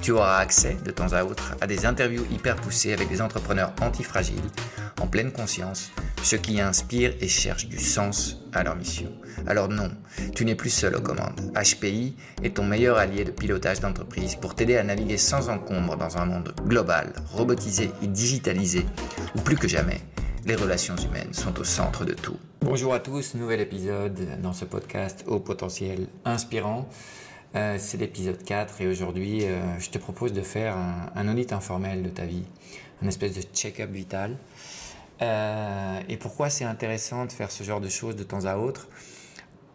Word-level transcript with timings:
tu 0.00 0.12
auras 0.12 0.38
accès 0.38 0.76
de 0.84 0.90
temps 0.90 1.12
à 1.12 1.24
autre 1.24 1.54
à 1.60 1.66
des 1.66 1.84
interviews 1.84 2.24
hyper 2.30 2.56
poussées 2.56 2.92
avec 2.92 3.08
des 3.08 3.20
entrepreneurs 3.20 3.72
antifragiles, 3.82 4.40
en 5.00 5.06
pleine 5.06 5.30
conscience, 5.30 5.90
ceux 6.22 6.38
qui 6.38 6.60
inspirent 6.60 7.14
et 7.20 7.28
cherchent 7.28 7.68
du 7.68 7.78
sens 7.78 8.38
à 8.52 8.62
leur 8.62 8.76
mission. 8.76 9.12
Alors 9.46 9.68
non, 9.68 9.90
tu 10.34 10.44
n'es 10.44 10.54
plus 10.54 10.70
seul 10.70 10.96
aux 10.96 11.00
commandes. 11.00 11.52
HPI 11.54 12.16
est 12.42 12.56
ton 12.56 12.64
meilleur 12.64 12.98
allié 12.98 13.24
de 13.24 13.30
pilotage 13.30 13.80
d'entreprise 13.80 14.36
pour 14.36 14.54
t'aider 14.54 14.76
à 14.76 14.82
naviguer 14.82 15.18
sans 15.18 15.48
encombre 15.48 15.96
dans 15.96 16.16
un 16.16 16.24
monde 16.24 16.54
global, 16.66 17.12
robotisé 17.32 17.90
et 18.02 18.06
digitalisé, 18.06 18.86
où 19.36 19.40
plus 19.40 19.56
que 19.56 19.68
jamais, 19.68 20.00
les 20.46 20.54
relations 20.54 20.96
humaines 20.96 21.34
sont 21.34 21.58
au 21.60 21.64
centre 21.64 22.04
de 22.04 22.14
tout. 22.14 22.36
Bonjour 22.62 22.94
à 22.94 23.00
tous, 23.00 23.34
nouvel 23.34 23.60
épisode 23.60 24.18
dans 24.42 24.52
ce 24.52 24.64
podcast 24.64 25.24
au 25.26 25.40
potentiel 25.40 26.06
inspirant. 26.24 26.88
Euh, 27.56 27.76
c'est 27.78 27.96
l'épisode 27.96 28.42
4 28.44 28.80
et 28.80 28.86
aujourd'hui 28.86 29.44
euh, 29.44 29.60
je 29.80 29.90
te 29.90 29.98
propose 29.98 30.32
de 30.32 30.40
faire 30.40 30.76
un, 31.16 31.28
audit 31.28 31.52
informel 31.52 32.04
de 32.04 32.08
ta 32.08 32.24
vie, 32.24 32.44
un 33.02 33.08
espèce 33.08 33.34
de 33.34 33.42
check-up 33.42 33.90
vital. 33.90 34.36
Euh, 35.20 36.00
et 36.08 36.16
pourquoi 36.16 36.48
c'est 36.48 36.64
intéressant 36.64 37.26
de 37.26 37.32
faire 37.32 37.50
ce 37.50 37.64
genre 37.64 37.80
de 37.80 37.88
choses 37.88 38.14
de 38.14 38.22
temps 38.22 38.44
à 38.44 38.56
autre? 38.56 38.88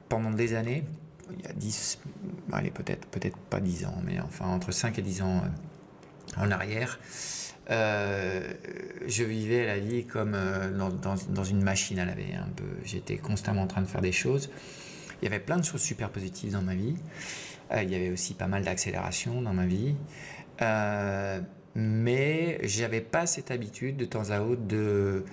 Pendant 0.07 0.31
des 0.31 0.53
années, 0.53 0.85
il 1.37 1.45
y 1.45 1.47
a 1.49 1.53
10, 1.53 1.99
allez 2.53 2.71
peut-être 2.71 3.07
peut-être 3.07 3.37
pas 3.37 3.59
10 3.59 3.85
ans, 3.85 4.01
mais 4.05 4.21
enfin 4.21 4.45
entre 4.45 4.71
5 4.71 4.97
et 4.97 5.01
10 5.01 5.21
ans 5.23 5.41
en 6.37 6.51
arrière, 6.51 6.99
je 7.67 9.23
vivais 9.23 9.65
la 9.65 9.79
vie 9.79 10.05
comme 10.05 10.37
dans, 10.77 11.15
dans, 11.29 11.43
une 11.43 11.63
machine 11.63 11.99
à 11.99 12.05
laver. 12.05 12.35
Un 12.35 12.49
peu. 12.55 12.63
J'étais 12.83 13.17
constamment 13.17 13.63
en 13.63 13.67
train 13.67 13.81
de 13.81 13.87
faire 13.87 14.01
des 14.01 14.11
choses. 14.11 14.49
Il 15.25 15.31
y 15.31 15.33
avait 15.33 15.43
plein 15.43 15.57
de 15.57 15.63
choses 15.63 15.81
super 15.81 16.11
positives 16.11 16.51
dans 16.51 16.61
ma 16.61 16.75
vie. 16.75 16.93
Euh, 17.71 17.81
il 17.81 17.89
y 17.89 17.95
avait 17.95 18.11
aussi 18.11 18.35
pas 18.35 18.45
mal 18.45 18.63
d'accélération 18.63 19.41
dans 19.41 19.53
ma 19.53 19.65
vie. 19.65 19.95
Euh, 20.61 21.41
mais 21.73 22.59
j'avais 22.61 23.01
pas 23.01 23.25
cette 23.25 23.49
habitude 23.49 23.97
de 23.97 24.05
temps 24.05 24.29
à 24.29 24.41
autre 24.41 24.61
de, 24.67 25.25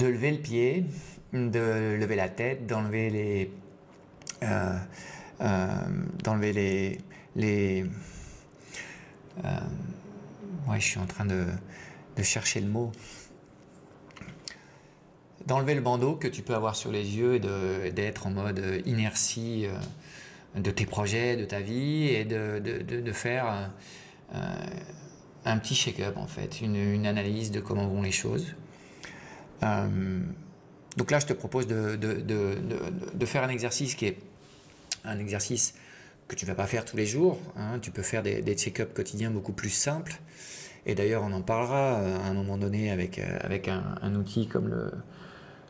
lever 0.00 0.32
le 0.32 0.38
pied, 0.38 0.86
de 1.32 1.94
lever 1.94 2.16
la 2.16 2.28
tête, 2.28 2.66
d'enlever 2.66 3.10
les. 3.10 3.52
Euh, 4.42 4.76
d'enlever 6.24 6.52
les. 6.52 6.98
les 7.36 7.84
ouais, 10.66 10.80
je 10.80 10.84
suis 10.84 10.98
en 10.98 11.06
train 11.06 11.26
de 11.26 11.46
chercher 12.24 12.60
le 12.60 12.66
mot 12.66 12.90
d'enlever 15.46 15.74
le 15.74 15.80
bandeau 15.80 16.14
que 16.14 16.28
tu 16.28 16.42
peux 16.42 16.54
avoir 16.54 16.76
sur 16.76 16.90
les 16.90 17.16
yeux 17.16 17.40
et 17.84 17.92
d'être 17.92 18.26
en 18.26 18.30
mode 18.30 18.82
inertie 18.84 19.66
de 20.56 20.70
tes 20.70 20.86
projets, 20.86 21.36
de 21.36 21.44
ta 21.44 21.60
vie 21.60 22.08
et 22.08 22.24
de, 22.24 23.12
faire 23.12 23.70
euh, 24.34 24.38
un 25.44 25.58
petit 25.58 25.74
check-up 25.74 26.16
en 26.16 26.26
fait, 26.26 26.60
une, 26.60 27.06
analyse 27.06 27.50
de 27.50 27.60
comment 27.60 27.86
vont 27.86 28.02
les 28.02 28.12
choses. 28.12 28.54
Euh, 29.62 30.20
donc 30.96 31.10
là, 31.10 31.18
je 31.18 31.26
te 31.26 31.32
propose 31.32 31.66
de, 31.66 33.26
faire 33.26 33.44
un 33.44 33.48
exercice 33.48 33.94
qui 33.94 34.06
est 34.06 34.18
un 35.04 35.18
exercice 35.18 35.74
que 36.26 36.34
tu 36.34 36.44
ne 36.44 36.50
vas 36.50 36.56
pas 36.56 36.66
faire 36.66 36.84
tous 36.84 36.96
les 36.96 37.06
jours. 37.06 37.38
Hein. 37.56 37.78
Tu 37.80 37.90
peux 37.90 38.02
faire 38.02 38.22
des, 38.22 38.54
check-ups 38.54 38.92
quotidiens 38.94 39.30
beaucoup 39.30 39.52
plus 39.52 39.70
simples. 39.70 40.16
Et 40.86 40.94
d'ailleurs, 40.94 41.22
on 41.24 41.32
en 41.32 41.42
parlera 41.42 41.96
euh, 41.96 42.18
à 42.18 42.28
un 42.28 42.34
moment 42.34 42.56
donné 42.56 42.90
avec, 42.90 43.18
avec 43.18 43.68
un 43.68 44.14
outil 44.14 44.46
comme 44.48 44.68
le, 44.68 44.90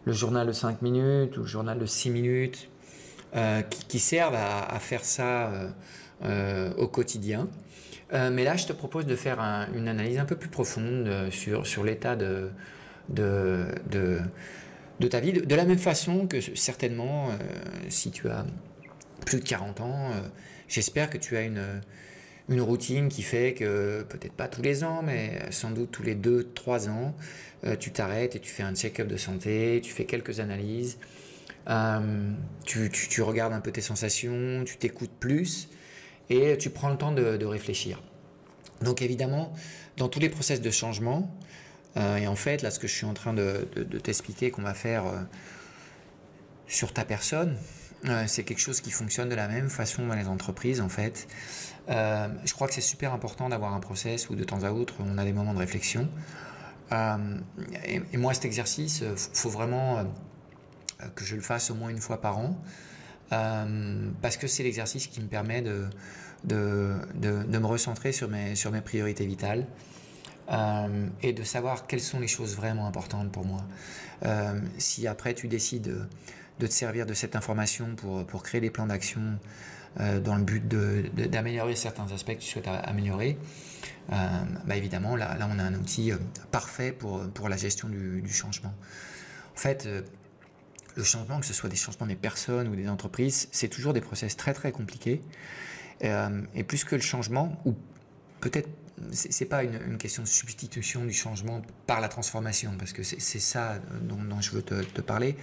le 0.06 0.12
journal 0.12 0.46
de 0.46 0.52
5 0.52 0.80
minutes 0.82 1.36
ou 1.36 1.40
le 1.40 1.46
journal 1.46 1.78
de 1.78 1.84
6 1.84 2.10
minutes 2.10 2.70
euh, 3.34 3.60
qui, 3.62 3.98
servent 3.98 4.36
à, 4.36 4.78
faire 4.78 5.04
ça 5.04 5.48
euh, 5.48 5.68
euh, 6.24 6.74
au 6.76 6.86
quotidien. 6.86 7.48
mais 8.12 8.44
là, 8.44 8.56
je 8.56 8.66
te 8.66 8.72
propose 8.72 9.04
de 9.04 9.16
faire 9.16 9.40
une 9.74 9.88
analyse 9.88 10.18
un 10.18 10.24
peu 10.24 10.36
plus 10.36 10.48
profonde 10.48 11.28
sur, 11.30 11.66
sur 11.66 11.84
l'état 11.84 12.14
de, 12.14 12.50
de, 13.08 13.66
de, 13.90 15.08
ta 15.08 15.20
vie, 15.20 15.32
de, 15.32 15.54
la 15.54 15.64
même 15.64 15.78
façon 15.78 16.28
que 16.28 16.40
certainement, 16.40 17.30
si 17.88 18.12
tu 18.12 18.28
as 18.28 18.46
plus 19.26 19.40
de 19.40 19.44
40 19.44 19.80
ans, 19.80 20.10
j'espère 20.68 21.10
que 21.10 21.18
tu 21.18 21.36
as 21.36 21.42
une, 21.42 21.80
une 22.48 22.60
routine 22.60 23.08
qui 23.08 23.22
fait 23.22 23.54
que 23.54 24.04
peut-être 24.08 24.34
pas 24.34 24.48
tous 24.48 24.62
les 24.62 24.84
ans, 24.84 25.02
mais 25.02 25.40
sans 25.50 25.70
doute 25.70 25.90
tous 25.90 26.02
les 26.02 26.14
2-3 26.14 26.88
ans, 26.88 27.14
tu 27.80 27.90
t'arrêtes 27.90 28.36
et 28.36 28.40
tu 28.40 28.50
fais 28.50 28.62
un 28.62 28.74
check-up 28.74 29.08
de 29.08 29.16
santé, 29.16 29.80
tu 29.82 29.92
fais 29.92 30.04
quelques 30.04 30.38
analyses, 30.38 30.98
euh, 31.68 32.32
tu, 32.64 33.22
regardes 33.22 33.52
un 33.52 33.60
peu 33.60 33.72
tes 33.72 33.80
sensations, 33.80 34.62
tu 34.64 34.76
t'écoutes 34.76 35.10
plus 35.18 35.68
et 36.30 36.56
tu 36.58 36.70
prends 36.70 36.90
le 36.90 36.96
temps 36.96 37.12
de, 37.12 37.44
réfléchir. 37.44 38.02
Donc 38.82 39.02
évidemment, 39.02 39.52
dans 39.96 40.08
tous 40.08 40.20
les 40.20 40.28
process 40.28 40.60
de 40.60 40.70
changement, 40.70 41.34
euh, 41.96 42.16
et 42.16 42.26
en 42.26 42.36
fait, 42.36 42.62
là, 42.62 42.70
ce 42.70 42.78
que 42.78 42.86
je 42.86 42.94
suis 42.94 43.06
en 43.06 43.14
train 43.14 43.32
de, 43.32 43.66
t'expliquer 44.02 44.50
qu'on 44.50 44.62
va 44.62 44.74
faire 44.74 45.06
euh, 45.06 45.20
sur 46.68 46.92
ta 46.92 47.04
personne, 47.04 47.56
c'est 48.28 48.44
quelque 48.44 48.60
chose 48.60 48.80
qui 48.80 48.92
fonctionne 48.92 49.28
de 49.28 49.34
la 49.34 49.48
même 49.48 49.68
façon 49.68 50.06
dans 50.06 50.14
les 50.14 50.28
entreprises, 50.28 50.80
en 50.80 50.88
fait. 50.88 51.26
Je 51.88 52.52
crois 52.52 52.68
que 52.68 52.74
c'est 52.74 52.80
super 52.80 53.12
important 53.12 53.48
d'avoir 53.48 53.74
un 53.74 53.80
process 53.80 54.28
où 54.30 54.34
de 54.34 54.44
temps 54.44 54.64
à 54.64 54.70
autre, 54.70 54.94
on 55.00 55.18
a 55.18 55.24
des 55.24 55.32
moments 55.32 55.54
de 55.54 55.58
réflexion. 55.58 56.08
Et, 56.92 58.00
et, 58.12 58.16
moi, 58.16 58.34
cet 58.34 58.44
exercice, 58.44 59.02
il 59.02 59.38
faut 59.38 59.50
vraiment 59.50 60.04
euh, 61.02 61.08
que 61.14 61.24
je 61.24 61.34
le 61.34 61.42
fasse 61.42 61.70
au 61.70 61.74
moins 61.74 61.90
une 61.90 62.00
fois 62.00 62.20
par 62.20 62.38
an, 62.38 62.58
euh, 63.32 64.10
parce 64.22 64.36
que 64.36 64.46
c'est 64.46 64.62
l'exercice 64.62 65.08
qui 65.08 65.20
me 65.20 65.26
permet 65.26 65.60
de, 65.60 65.86
de, 66.44 66.94
de, 67.14 67.58
me 67.58 67.66
recentrer 67.66 68.12
sur 68.12 68.28
mes, 68.28 68.54
sur 68.54 68.70
mes 68.70 68.80
priorités 68.80 69.26
vitales. 69.26 69.66
Euh, 70.48 71.08
et 71.22 71.32
de 71.32 71.42
savoir 71.42 71.88
quelles 71.88 72.00
sont 72.00 72.20
les 72.20 72.28
choses 72.28 72.54
vraiment 72.54 72.86
importantes 72.86 73.32
pour 73.32 73.44
moi. 73.44 73.64
si 74.78 75.08
après 75.08 75.34
tu 75.34 75.48
décides 75.48 76.06
de, 76.60 76.66
te 76.66 76.72
servir 76.72 77.04
de 77.04 77.14
cette 77.14 77.34
information 77.34 77.96
pour, 77.96 78.24
pour 78.24 78.44
créer 78.44 78.60
des 78.60 78.70
plans 78.70 78.86
d'action 78.86 79.38
dans 79.98 80.36
le 80.36 80.42
but 80.42 80.66
d'améliorer 80.66 81.74
certains 81.74 82.10
aspects 82.12 82.34
que 82.34 82.40
tu 82.40 82.48
souhaites 82.48 82.68
améliorer, 82.68 83.38
bah 84.08 84.76
évidemment, 84.76 85.16
là, 85.16 85.36
on 85.50 85.58
a 85.58 85.62
un 85.62 85.74
outil 85.74 86.12
parfait 86.50 86.92
pour, 86.92 87.48
la 87.48 87.56
gestion 87.56 87.88
du, 87.88 88.32
changement. 88.32 88.74
En 89.54 89.58
fait, 89.58 89.88
le 90.96 91.04
changement, 91.04 91.40
que 91.40 91.46
ce 91.46 91.52
soit 91.52 91.68
des 91.68 91.76
changements 91.76 92.06
des 92.06 92.16
personnes 92.16 92.68
ou 92.68 92.74
des 92.74 92.88
entreprises, 92.88 93.48
c'est 93.52 93.68
toujours 93.68 93.92
des 93.92 94.00
process 94.00 94.36
très 94.36 94.54
très 94.54 94.72
compliqués. 94.72 95.20
Euh, 96.04 96.42
et 96.54 96.64
plus 96.64 96.84
que 96.84 96.94
le 96.94 97.02
changement, 97.02 97.60
ou 97.64 97.74
peut-être 98.40 98.68
c'est 99.12 99.44
pas 99.44 99.62
une, 99.62 99.98
question 99.98 100.22
de 100.22 100.28
substitution 100.28 101.04
du 101.04 101.12
changement 101.12 101.60
par 101.86 102.00
la 102.00 102.08
transformation, 102.08 102.72
parce 102.78 102.94
que 102.94 103.02
c'est 103.02 103.20
ça 103.20 103.78
dont, 104.00 104.40
je 104.40 104.52
veux 104.52 104.62
te, 104.62 105.00
parler. 105.02 105.36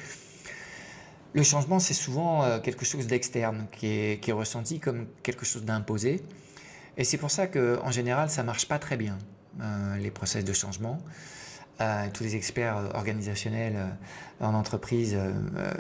Le 1.34 1.44
changement, 1.44 1.80
c'est 1.80 1.94
souvent 1.94 2.44
euh, 2.44 2.60
quelque 2.60 2.86
chose 2.86 3.08
d'externe 3.08 3.68
qui 3.72 3.88
est, 3.88 4.32
ressenti 4.32 4.80
comme 4.80 5.08
quelque 5.24 5.46
chose 5.46 5.64
d'imposé. 5.64 6.22
Et 6.98 7.04
c'est 7.04 7.18
pour 7.18 7.32
ça 7.32 7.48
qu'en 7.48 7.92
général, 7.92 8.30
ça 8.30 8.44
marche 8.44 8.68
pas 8.68 8.78
très 8.78 8.98
bien, 8.98 9.18
euh, 9.62 9.98
les 9.98 10.12
process 10.12 10.46
de 10.46 10.54
changement 10.54 11.00
tous 12.14 12.24
les 12.24 12.36
experts 12.36 12.92
organisationnels 12.94 13.76
euh, 13.76 14.46
en 14.46 14.54
entreprise 14.54 15.16
euh, 15.16 15.32
euh, 15.58 15.72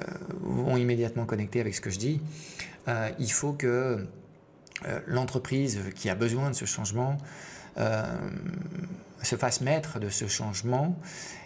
vont 0.41 0.77
immédiatement 0.77 1.25
connecter 1.25 1.59
avec 1.59 1.75
ce 1.75 1.81
que 1.81 1.89
je 1.89 1.99
dis. 1.99 2.21
il 3.19 3.31
faut 3.31 3.53
que 3.53 4.05
l'entreprise 5.07 5.79
qui 5.95 6.09
a 6.09 6.15
besoin 6.15 6.49
de 6.49 6.55
ce 6.55 6.65
changement 6.65 7.17
se 9.23 9.35
fasse 9.35 9.61
maître 9.61 9.99
de 9.99 10.09
ce 10.09 10.27
changement 10.27 10.97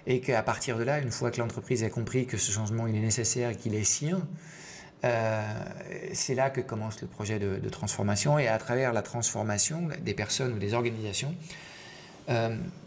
et 0.06 0.22
qu'à 0.22 0.42
partir 0.44 0.78
de 0.78 0.84
là, 0.84 1.00
une 1.00 1.12
fois 1.12 1.32
que 1.32 1.40
l'entreprise 1.40 1.84
a 1.84 1.90
compris 1.90 2.26
que 2.26 2.38
ce 2.38 2.52
changement 2.52 2.88
il 2.88 2.96
est 2.96 3.02
nécessaire 3.02 3.52
et 3.52 3.56
qu'il 3.56 3.76
est 3.76 3.84
sien, 3.84 4.22
c'est 6.14 6.36
là 6.36 6.50
que 6.50 6.60
commence 6.60 7.02
le 7.02 7.08
projet 7.08 7.40
de, 7.40 7.70
transformation 7.70 8.40
et 8.40 8.48
à 8.48 8.58
travers 8.58 8.94
la 8.94 9.02
transformation 9.02 9.90
des 10.02 10.14
personnes 10.14 10.54
ou 10.54 10.60
des 10.60 10.74
organisations, 10.74 11.36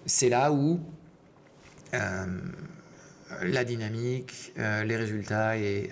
c'est 0.06 0.28
là 0.28 0.52
où 0.52 0.80
la 1.92 3.64
dynamique, 3.64 4.52
les 4.56 4.96
résultats 4.96 5.56
et 5.56 5.88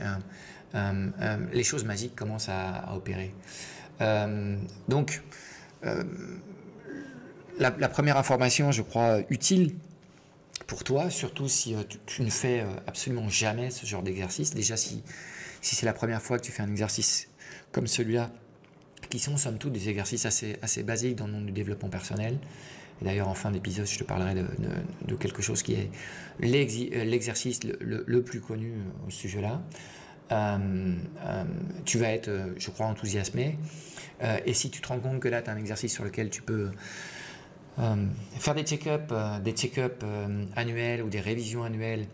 les 1.52 1.64
choses 1.64 1.84
magiques 1.84 2.16
commencent 2.16 2.50
à 2.50 2.94
opérer. 2.94 3.32
donc, 4.88 5.22
la, 7.58 7.88
première 7.88 8.16
information, 8.16 8.72
je 8.72 8.82
crois, 8.82 9.20
utile 9.30 9.74
pour 10.66 10.84
toi, 10.84 11.10
surtout 11.10 11.48
si 11.48 11.74
euh, 11.74 11.82
tu, 12.06 12.22
ne 12.22 12.30
fais 12.30 12.60
euh, 12.60 12.66
absolument 12.86 13.28
jamais 13.28 13.70
ce 13.70 13.86
genre 13.86 14.02
d'exercice. 14.02 14.54
Déjà, 14.54 14.76
si, 14.76 15.02
si 15.60 15.74
c'est 15.74 15.86
la 15.86 15.92
première 15.92 16.22
fois 16.22 16.38
que 16.38 16.44
tu 16.44 16.52
fais 16.52 16.62
un 16.62 16.70
exercice 16.70 17.28
comme 17.72 17.86
celui-là, 17.86 18.30
qui 19.10 19.18
sont 19.18 19.36
somme 19.36 19.58
toute 19.58 19.72
des 19.72 19.88
exercices 19.88 20.26
assez, 20.26 20.58
assez 20.60 20.82
basiques 20.82 21.16
dans 21.16 21.26
le 21.26 21.32
monde 21.32 21.46
du 21.46 21.52
développement 21.52 21.88
personnel. 21.88 22.38
Et 23.00 23.04
d'ailleurs, 23.04 23.28
en 23.28 23.34
fin 23.34 23.50
d'épisode, 23.50 23.86
je 23.86 23.98
te 23.98 24.04
parlerai 24.04 24.34
de, 24.34 25.14
quelque 25.14 25.40
chose 25.40 25.62
qui 25.62 25.74
est 25.74 25.90
euh, 26.42 27.04
l'exercice 27.04 27.60
le, 27.64 28.22
plus 28.22 28.40
connu 28.40 28.72
au 29.06 29.10
sujet-là. 29.10 29.62
tu 31.84 31.98
vas 31.98 32.08
être, 32.08 32.30
je 32.58 32.70
crois, 32.70 32.86
enthousiasmé. 32.86 33.56
et 34.44 34.52
si 34.52 34.68
tu 34.68 34.80
te 34.80 34.88
rends 34.88 34.98
compte 34.98 35.20
que 35.20 35.28
là, 35.28 35.40
tu 35.42 35.48
as 35.48 35.52
un 35.52 35.56
exercice 35.56 35.94
sur 35.94 36.04
lequel 36.04 36.28
tu 36.28 36.42
peux 36.42 36.70
faire 38.38 38.54
des 38.54 38.62
check-ups 38.64 39.04
euh, 39.12 39.40
des 39.40 39.52
check 39.52 39.78
euh, 39.78 40.44
annuels 40.56 41.02
ou 41.02 41.08
des 41.08 41.20
révisions 41.20 41.62
annuelles 41.64 42.06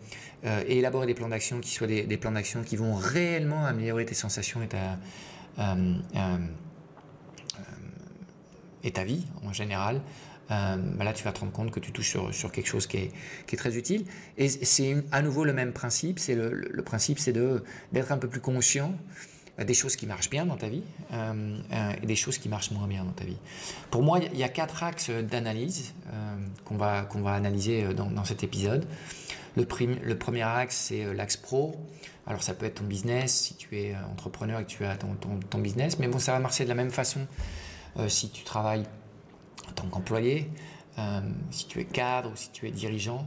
et 0.67 0.77
élaborer 0.77 1.07
des 1.07 1.15
plans 1.15 1.29
d'action 1.29 1.59
qui 1.59 1.71
soient 1.71 1.87
des, 1.87 2.17
plans 2.17 2.33
d'action 2.33 2.61
qui 2.61 2.75
vont 2.75 2.93
réellement 2.93 3.65
améliorer 3.65 4.05
tes 4.05 4.13
sensations 4.13 4.61
et 4.61 4.67
ta, 8.91 9.03
vie 9.03 9.25
en 9.43 9.53
général, 9.53 10.01
bah 10.47 10.75
là 10.99 11.13
tu 11.13 11.23
vas 11.23 11.31
te 11.31 11.39
rendre 11.39 11.51
compte 11.51 11.71
que 11.71 11.79
tu 11.79 11.91
touches 11.91 12.15
sur, 12.31 12.51
quelque 12.51 12.67
chose 12.67 12.85
qui 12.85 12.97
est, 12.97 13.57
très 13.57 13.75
utile. 13.75 14.05
Et 14.37 14.47
c'est 14.47 15.03
à 15.11 15.23
nouveau 15.23 15.45
le 15.45 15.53
même 15.53 15.73
principe, 15.73 16.19
c'est 16.19 16.35
le, 16.35 16.83
principe 16.83 17.17
c'est 17.17 17.33
d'être 17.33 18.11
un 18.11 18.19
peu 18.19 18.27
plus 18.27 18.41
conscient 18.41 18.93
des 19.63 19.73
choses 19.73 19.95
qui 19.95 20.05
marchent 20.05 20.29
bien 20.29 20.45
dans 20.45 20.57
ta 20.57 20.67
vie 20.67 20.83
euh, 21.13 21.57
euh, 21.71 21.93
et 22.01 22.05
des 22.05 22.15
choses 22.15 22.37
qui 22.37 22.49
marchent 22.49 22.71
moins 22.71 22.87
bien 22.87 23.05
dans 23.05 23.13
ta 23.13 23.23
vie. 23.23 23.37
Pour 23.89 24.03
moi, 24.03 24.19
il 24.19 24.37
y 24.37 24.43
a 24.43 24.49
quatre 24.49 24.83
axes 24.83 25.09
d'analyse 25.09 25.93
euh, 26.11 26.35
qu'on 26.65 26.75
va, 26.75 27.07
va 27.13 27.33
analyser 27.33 27.93
dans, 27.93 28.09
dans 28.11 28.25
cet 28.25 28.43
épisode. 28.43 28.85
Le, 29.55 29.65
le, 30.03 30.17
premier 30.17 30.41
axe, 30.41 30.75
c'est 30.75 31.13
l'axe 31.13 31.37
pro. 31.37 31.75
Alors 32.27 32.43
ça 32.43 32.53
peut 32.53 32.65
être 32.65 32.75
ton 32.75 32.85
business, 32.85 33.33
si 33.33 33.55
tu 33.55 33.77
es 33.77 33.95
entrepreneur 34.11 34.59
et 34.59 34.65
que 34.65 34.69
tu 34.69 34.83
as 34.83 34.97
ton, 34.97 35.13
ton, 35.15 35.39
ton 35.49 35.59
business, 35.59 35.99
mais 35.99 36.07
bon, 36.07 36.19
ça 36.19 36.33
va 36.33 36.39
marcher 36.39 36.65
de 36.65 36.69
la 36.69 36.75
même 36.75 36.89
façon 36.89 37.21
si 38.07 38.29
tu 38.31 38.43
travailles 38.43 38.83
en 39.69 39.71
tant 39.73 39.87
qu'employé, 39.87 40.49
si 41.51 41.67
tu 41.67 41.79
es 41.79 41.85
cadre 41.85 42.31
ou 42.31 42.35
si 42.35 42.49
tu 42.49 42.67
es 42.67 42.71
dirigeant. 42.71 43.25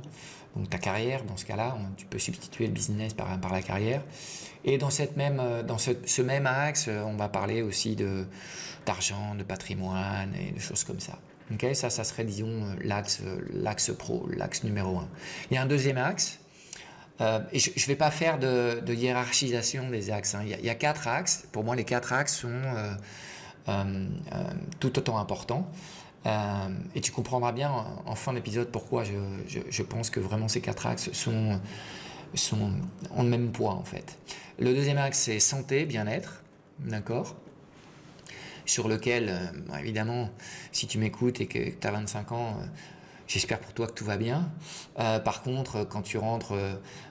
Donc 0.56 0.68
ta 0.68 0.78
carrière, 0.78 1.24
dans 1.24 1.36
ce 1.36 1.44
cas-là, 1.44 1.78
tu 1.96 2.06
peux 2.06 2.18
substituer 2.18 2.66
le 2.66 2.72
business 2.72 3.14
par, 3.14 3.40
par 3.40 3.52
la 3.52 3.62
carrière. 3.62 4.02
Et 4.64 4.78
dans, 4.78 4.90
cette 4.90 5.16
même, 5.16 5.40
euh, 5.40 5.62
dans 5.62 5.78
ce, 5.78 6.22
même 6.22 6.46
axe, 6.46 6.86
euh, 6.88 7.02
on 7.02 7.16
va 7.16 7.28
parler 7.28 7.62
aussi 7.62 7.96
d'argent, 8.86 9.34
de 9.34 9.42
patrimoine 9.42 10.34
et 10.34 10.52
de 10.52 10.60
choses 10.60 10.84
comme 10.84 11.00
ça. 11.00 11.18
Okay 11.54 11.74
ça, 11.74 11.88
ça 11.90 12.04
serait, 12.04 12.24
disons, 12.24 12.48
euh, 12.48 12.74
l'axe, 13.52 13.90
pro, 13.92 14.28
l'axe 14.36 14.64
numéro 14.64 14.98
un. 14.98 15.08
Il 15.50 15.54
y 15.54 15.56
a 15.56 15.62
un 15.62 15.66
deuxième 15.66 15.98
axe. 15.98 16.40
et 17.20 17.58
je 17.58 17.70
ne 17.70 17.86
vais 17.86 17.96
pas 17.96 18.10
faire 18.10 18.38
de, 18.38 18.94
hiérarchisation 18.94 19.90
des 19.90 20.10
axes. 20.10 20.34
Hein. 20.34 20.42
Il, 20.44 20.64
y 20.64 20.70
a, 20.70 20.74
quatre 20.74 21.08
axes. 21.08 21.46
Pour 21.52 21.64
moi, 21.64 21.74
les 21.74 21.84
quatre 21.84 22.12
axes 22.12 22.36
sont 22.36 22.62
tout 24.80 24.98
autant 24.98 25.18
importants. 25.18 25.70
et 26.94 27.00
tu 27.00 27.12
comprendras 27.12 27.52
bien 27.52 27.72
en, 28.06 28.14
fin 28.14 28.32
d'épisode 28.34 28.68
pourquoi 28.70 29.04
je, 29.04 29.12
je, 29.68 29.82
pense 29.82 30.10
que 30.10 30.20
vraiment 30.20 30.48
ces 30.48 30.60
quatre 30.60 30.86
axes 30.86 31.10
sont, 31.12 31.60
sont, 32.34 32.72
ont 33.14 33.22
le 33.22 33.28
même 33.28 33.50
poids 33.50 33.72
en 33.72 33.84
fait. 33.84 34.18
Le 34.58 34.74
deuxième 34.74 34.98
axe, 34.98 35.20
c'est 35.20 35.38
santé, 35.38 35.84
bien-être, 35.84 36.42
d'accord? 36.80 37.36
Sur 38.66 38.88
lequel, 38.88 39.28
euh, 39.28 39.78
évidemment, 39.78 40.30
si 40.72 40.88
tu 40.88 40.98
m'écoutes 40.98 41.40
et 41.40 41.46
que 41.46 41.70
tu 41.70 41.86
as 41.86 41.90
25 41.92 42.32
ans, 42.32 42.56
euh, 42.60 42.66
j'espère 43.28 43.60
pour 43.60 43.72
toi 43.72 43.86
que 43.86 43.92
tout 43.92 44.04
va 44.04 44.16
bien. 44.16 44.50
Euh, 44.98 45.20
par 45.20 45.42
contre, 45.42 45.84
quand 45.84 46.02
tu 46.02 46.18
rentres 46.18 46.54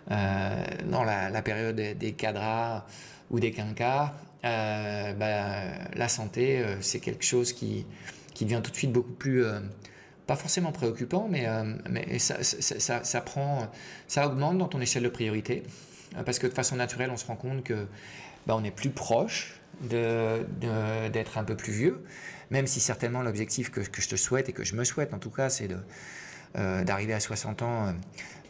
dans 0.09 1.03
la, 1.03 1.41
période 1.41 1.75
des, 1.75 2.11
cadras 2.11 2.85
ou 3.31 3.39
des 3.39 3.51
quinquas, 3.51 4.13
bah, 4.43 5.63
la 5.95 6.09
santé, 6.09 6.65
c'est 6.81 6.99
quelque 6.99 7.23
chose 7.23 7.53
qui, 7.53 7.85
qui 8.33 8.43
devient 8.43 8.61
tout 8.61 8.71
de 8.71 8.75
suite 8.75 8.91
beaucoup 8.91 9.13
plus 9.13 9.45
pas 10.27 10.35
forcément 10.35 10.73
préoccupant, 10.73 11.27
mais, 11.29 11.47
euh, 11.47 11.63
mais 11.89 12.19
ça, 12.19 12.43
ça, 12.43 13.21
prend, 13.21 13.71
ça 14.07 14.27
augmente 14.27 14.57
dans 14.57 14.67
ton 14.67 14.81
échelle 14.81 15.03
de 15.03 15.09
priorité. 15.09 15.63
Euh, 16.17 16.23
parce 16.23 16.37
que 16.37 16.47
de 16.47 16.53
façon 16.53 16.75
naturelle, 16.75 17.09
on 17.11 17.17
se 17.17 17.25
rend 17.25 17.37
compte 17.37 17.63
que 17.63 17.87
bah, 18.45 18.55
on 18.57 18.63
est 18.63 18.71
plus 18.71 18.89
proche 18.89 19.59
d'être 19.81 20.45
de, 20.59 21.39
un 21.39 21.43
peu 21.43 21.55
plus 21.55 21.71
vieux, 21.71 22.03
même 22.51 22.67
si 22.67 22.79
certainement 22.79 23.21
l'objectif 23.21 23.71
que, 23.71 23.79
que, 23.79 24.01
je 24.01 24.09
te 24.09 24.15
souhaite 24.15 24.49
et 24.49 24.53
que 24.53 24.63
je 24.63 24.75
me 24.75 24.83
souhaite 24.83 25.13
en 25.13 25.19
tout 25.19 25.29
cas, 25.29 25.49
c'est 25.49 25.69
euh, 26.57 26.83
d'arriver 26.83 27.13
à 27.13 27.19
60 27.19 27.61
ans 27.61 27.93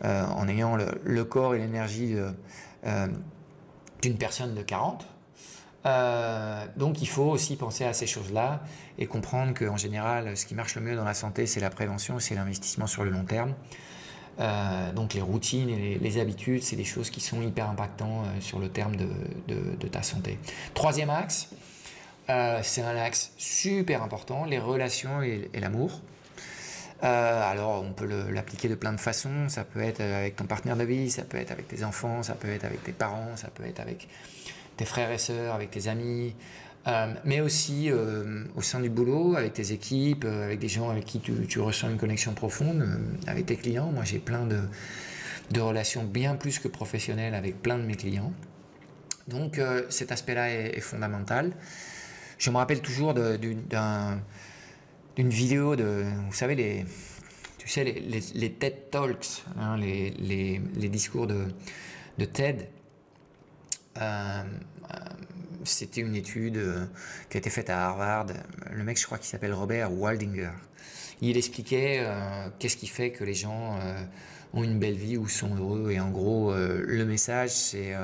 en 0.04 0.48
ayant 0.48 0.76
le, 0.76 0.88
le 1.04 1.26
corps 1.26 1.56
et 1.56 1.60
l'énergie 1.60 2.16
d'une 4.02 4.18
personne 4.18 4.56
de 4.56 4.62
40. 4.62 5.08
Euh, 5.88 6.66
donc 6.75 7.01
il 7.01 7.07
faut 7.07 7.24
aussi 7.24 7.56
penser 7.56 7.86
à 7.86 7.94
ces 7.94 8.07
choses-là 8.07 8.62
et 8.98 9.06
comprendre 9.06 9.54
qu'en 9.54 9.78
général, 9.78 10.36
ce 10.36 10.45
qui 10.45 10.56
marche 10.56 10.75
le 10.75 10.81
mieux 10.81 10.95
dans 10.95 11.06
la 11.06 11.13
santé, 11.13 11.45
c'est 11.45 11.60
la 11.60 11.69
prévention, 11.69 12.19
c'est 12.19 12.36
l'investissement 12.36 12.88
sur 12.88 13.04
le 13.04 13.12
long 13.12 13.24
terme. 13.24 13.54
Euh, 14.39 14.92
donc 14.92 15.13
les 15.13 15.22
routines 15.22 15.69
et 15.69 15.98
les, 15.98 16.19
habitudes, 16.19 16.62
c'est 16.62 16.75
des 16.75 16.84
choses 16.84 17.10
qui 17.10 17.22
sont 17.22 17.42
hyper 17.42 17.69
impactantes 17.69 18.25
euh, 18.25 18.42
sur 18.42 18.60
le 18.60 18.69
terme 18.69 18.95
de, 18.95 19.88
ta 19.88 20.04
santé. 20.04 20.38
Troisième 20.74 21.10
axe, 21.10 21.50
c'est 22.28 22.81
un 22.81 22.98
axe 22.98 23.31
super 23.38 24.04
important, 24.04 24.44
les 24.44 24.59
relations 24.59 25.21
et 25.21 25.50
l'amour. 25.54 26.02
alors 27.02 27.81
on 27.81 27.94
peut 27.94 28.06
l'appliquer 28.06 28.68
de 28.68 28.76
plein 28.76 28.92
de 28.92 29.00
façons, 29.00 29.47
ça 29.47 29.64
peut 29.64 29.81
être 29.81 30.02
avec 30.02 30.35
ton 30.35 30.44
partenaire 30.44 30.76
de 30.76 30.83
vie, 30.83 31.09
ça 31.09 31.23
peut 31.23 31.38
être 31.38 31.52
avec 31.52 31.69
tes 31.69 31.85
enfants, 31.85 32.23
ça 32.23 32.33
peut 32.33 32.50
être 32.50 32.66
avec 32.66 32.83
tes 32.83 32.92
parents, 32.92 33.38
ça 33.38 33.47
peut 33.47 33.64
être 33.64 33.80
avec 33.80 34.09
tes 34.78 34.86
frères 34.86 35.12
et 35.12 35.18
sœurs, 35.18 35.54
avec 35.56 35.72
tes 35.72 35.88
amis, 35.88 36.34
euh, 36.88 37.14
mais 37.26 37.42
aussi 37.42 37.92
euh, 37.92 38.46
au 38.56 38.62
sein 38.62 38.80
du 38.80 38.90
boulot, 38.90 39.36
avec 39.36 39.54
tes 39.54 39.74
équipes, 39.74 40.24
euh, 40.24 40.46
avec 40.46 40.60
des 40.60 40.69
gens 40.69 40.90
avec 40.90 41.04
qui 41.04 41.19
tu, 41.19 41.60
ressens 41.60 41.90
une 41.90 41.98
connexion 41.98 42.34
profonde, 42.34 42.88
avec 43.28 43.46
tes 43.46 43.57
clients. 43.57 43.92
Moi, 43.92 44.06
j'ai 44.06 44.19
plein 44.19 44.46
de, 44.46 45.60
relations 45.60 46.06
bien 46.06 46.36
plus 46.36 46.60
que 46.60 46.69
professionnelles 46.69 47.36
avec 47.36 47.62
plein 47.62 47.78
de 47.78 47.84
mes 47.84 47.96
clients. 47.96 48.31
Donc, 49.28 49.60
cet 49.90 50.14
aspect-là 50.14 50.50
est, 50.50 50.80
fondamental. 50.80 51.52
Je 52.38 52.50
me 52.52 52.56
rappelle 52.56 52.81
toujours 52.81 53.14
d'une 53.14 53.60
vidéo 55.18 55.76
de, 55.76 56.06
vous 56.28 56.34
savez, 56.34 56.56
les, 56.56 56.86
tu 57.57 57.68
sais, 57.68 57.84
les, 57.84 58.52
TED 58.54 58.90
Talks, 58.92 59.44
hein, 59.60 59.76
les, 59.78 60.62
discours 60.90 61.28
de, 61.28 61.48
de 62.18 62.26
TED. 62.26 62.69
Euh, 64.01 64.44
euh, 64.83 64.95
c'était 65.63 66.01
une 66.01 66.16
étude 66.16 66.57
euh, 66.57 66.85
qui 67.30 67.37
a 67.37 67.39
été 67.39 67.49
faite 67.49 67.69
à 67.69 67.87
Harvard. 67.87 68.27
Le 68.71 68.83
mec, 68.83 68.99
je 68.99 69.06
crois 69.06 69.18
qu'il 69.18 69.27
s'appelle 69.27 69.54
Robert 69.54 69.92
Waldinger. 69.92 70.51
Il 71.21 71.35
expliquait 71.35 72.06
qu'est-ce 72.59 72.77
qui 72.77 72.85
fait 72.85 73.09
que 73.09 73.23
les 73.23 73.33
gens 73.33 73.80
ont 74.54 74.63
une 74.63 74.77
belle 74.77 74.94
vie 74.94 75.18
ou 75.18 75.27
sont 75.27 75.56
heureux. 75.56 75.89
Et 75.89 75.99
en 75.99 76.11
gros, 76.11 76.54
le 76.54 77.06
message, 77.06 77.49
c'est 77.49 77.95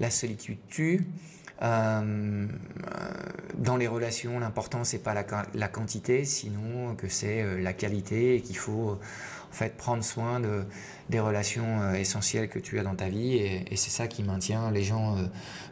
la 0.00 0.10
solitude 0.10 0.58
tue. 0.68 1.06
dans 1.60 2.48
les 3.78 3.86
relations, 3.86 4.40
l'important 4.40 4.82
c'est 4.82 4.98
pas 4.98 5.14
la, 5.14 5.24
la, 5.54 5.68
quantité, 5.68 6.24
sinon 6.24 6.96
que 6.96 7.06
c'est 7.06 7.60
la 7.60 7.72
qualité 7.72 8.34
et 8.34 8.40
qu'il 8.40 8.56
faut 8.56 8.98
en 9.52 9.54
fait 9.54 9.76
prendre 9.76 10.02
soin 10.02 10.40
de, 10.40 10.64
des 11.10 11.20
relations 11.20 11.82
euh, 11.82 11.92
essentielles 11.92 12.48
que 12.48 12.58
tu 12.58 12.78
as 12.78 12.82
dans 12.82 12.94
ta 12.94 13.08
vie 13.08 13.36
et, 13.36 13.76
c'est 13.76 13.90
ça 13.90 14.06
qui 14.06 14.22
maintient 14.22 14.70
les 14.70 14.82
gens 14.82 15.18
euh, 15.18 15.26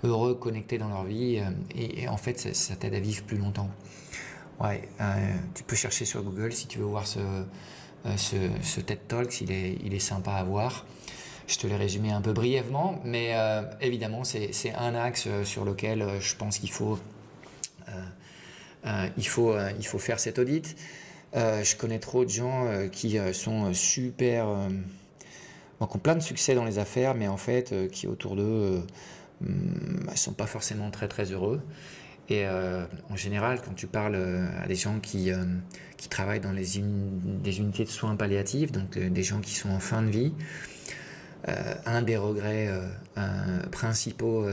heureux, 0.04 0.34
connectés 0.34 0.76
dans 0.76 0.90
leur 0.90 1.04
vie 1.04 1.38
euh, 1.38 1.50
et, 1.74 2.06
en 2.06 2.18
fait 2.18 2.54
ça, 2.54 2.76
t'aide 2.76 2.94
à 2.94 3.00
vivre 3.00 3.22
plus 3.24 3.38
longtemps. 3.38 3.70
Ouais, 4.60 4.86
tu 5.54 5.62
peux 5.62 5.76
chercher 5.76 6.04
sur 6.04 6.22
Google 6.22 6.52
si 6.52 6.66
tu 6.66 6.78
veux 6.80 6.84
voir 6.84 7.06
ce, 7.06 7.20
TED 8.80 9.08
Talks, 9.08 9.40
il 9.40 9.50
est, 9.50 9.78
il 9.82 9.94
est 9.94 10.00
sympa 10.00 10.32
à 10.32 10.44
voir. 10.44 10.84
Je 11.46 11.56
te 11.56 11.66
l'ai 11.66 11.76
résumé 11.76 12.10
un 12.12 12.20
peu 12.20 12.34
brièvement, 12.34 13.00
mais 13.02 13.34
évidemment 13.80 14.22
c'est 14.24 14.74
un 14.76 14.94
axe 14.94 15.28
sur 15.44 15.64
lequel 15.64 16.06
je 16.20 16.36
pense 16.36 16.58
qu'il 16.58 16.70
faut, 16.70 16.98
il 19.16 19.26
faut, 19.26 19.56
il 19.78 19.86
faut 19.86 19.98
faire 19.98 20.20
cet 20.20 20.38
audit. 20.38 20.76
Je 21.34 21.76
connais 21.76 21.98
trop 21.98 22.24
de 22.24 22.30
gens 22.30 22.66
qui 22.90 23.18
sont 23.32 23.72
super, 23.74 24.46
qui 25.78 25.96
ont 25.96 25.98
plein 25.98 26.14
de 26.16 26.20
succès 26.20 26.54
dans 26.54 26.64
les 26.64 26.78
affaires, 26.78 27.14
mais 27.14 27.28
en 27.28 27.36
fait, 27.36 27.74
qui 27.90 28.06
autour 28.06 28.36
d'eux 28.36 28.82
ne 29.40 30.16
sont 30.16 30.32
pas 30.32 30.46
forcément 30.46 30.90
très 30.90 31.08
très 31.08 31.32
heureux. 31.32 31.60
Et 32.28 32.46
en 33.10 33.16
général, 33.16 33.60
quand 33.64 33.74
tu 33.74 33.86
parles 33.86 34.16
à 34.62 34.66
des 34.66 34.76
gens 34.76 35.00
qui, 35.00 35.30
qui 35.96 36.08
travaillent 36.08 36.40
dans 36.40 36.52
les 36.52 36.78
des 36.78 37.58
unités 37.58 37.84
de 37.84 37.88
soins 37.88 38.16
palliatifs, 38.16 38.72
donc 38.72 38.98
des 38.98 39.22
gens 39.22 39.40
qui 39.40 39.54
sont 39.54 39.70
en 39.70 39.80
fin 39.80 40.02
de 40.02 40.10
vie, 40.10 40.32
un 41.86 42.02
des 42.02 42.16
regrets 42.16 42.68
principaux 43.72 44.46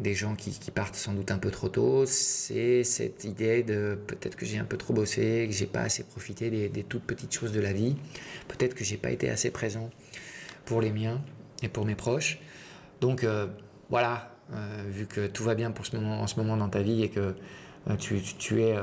des 0.00 0.14
gens 0.14 0.36
qui, 0.36 0.52
partent 0.70 0.94
sans 0.94 1.12
doute 1.12 1.30
un 1.30 1.38
peu 1.38 1.50
trop 1.50 1.68
tôt, 1.68 2.06
c'est 2.06 2.84
cette 2.84 3.24
idée 3.24 3.62
de 3.62 3.98
peut-être 4.06 4.36
que 4.36 4.46
j'ai 4.46 4.58
un 4.58 4.64
peu 4.64 4.76
trop 4.76 4.94
bossé, 4.94 5.46
que 5.48 5.54
j'ai 5.54 5.66
pas 5.66 5.80
assez 5.80 6.04
profité 6.04 6.50
des, 6.68 6.84
toutes 6.84 7.02
petites 7.02 7.32
choses 7.32 7.52
de 7.52 7.60
la 7.60 7.72
vie, 7.72 7.96
peut-être 8.46 8.74
que 8.74 8.84
j'ai 8.84 8.96
pas 8.96 9.10
été 9.10 9.28
assez 9.28 9.50
présent 9.50 9.90
pour 10.66 10.80
les 10.80 10.92
miens 10.92 11.20
et 11.62 11.68
pour 11.68 11.84
mes 11.84 11.96
proches. 11.96 12.38
Donc 13.00 13.24
euh, 13.24 13.48
voilà, 13.90 14.36
euh, 14.52 14.84
vu 14.88 15.06
que 15.06 15.26
tout 15.26 15.42
va 15.42 15.54
bien 15.54 15.72
pour 15.72 15.84
ce 15.84 15.96
moment, 15.96 16.20
en 16.20 16.26
ce 16.28 16.36
moment 16.36 16.56
dans 16.56 16.68
ta 16.68 16.82
vie 16.82 17.02
et 17.02 17.08
que 17.08 17.34
euh, 17.90 17.96
tu, 17.96 18.20
tu, 18.22 18.62
es 18.62 18.76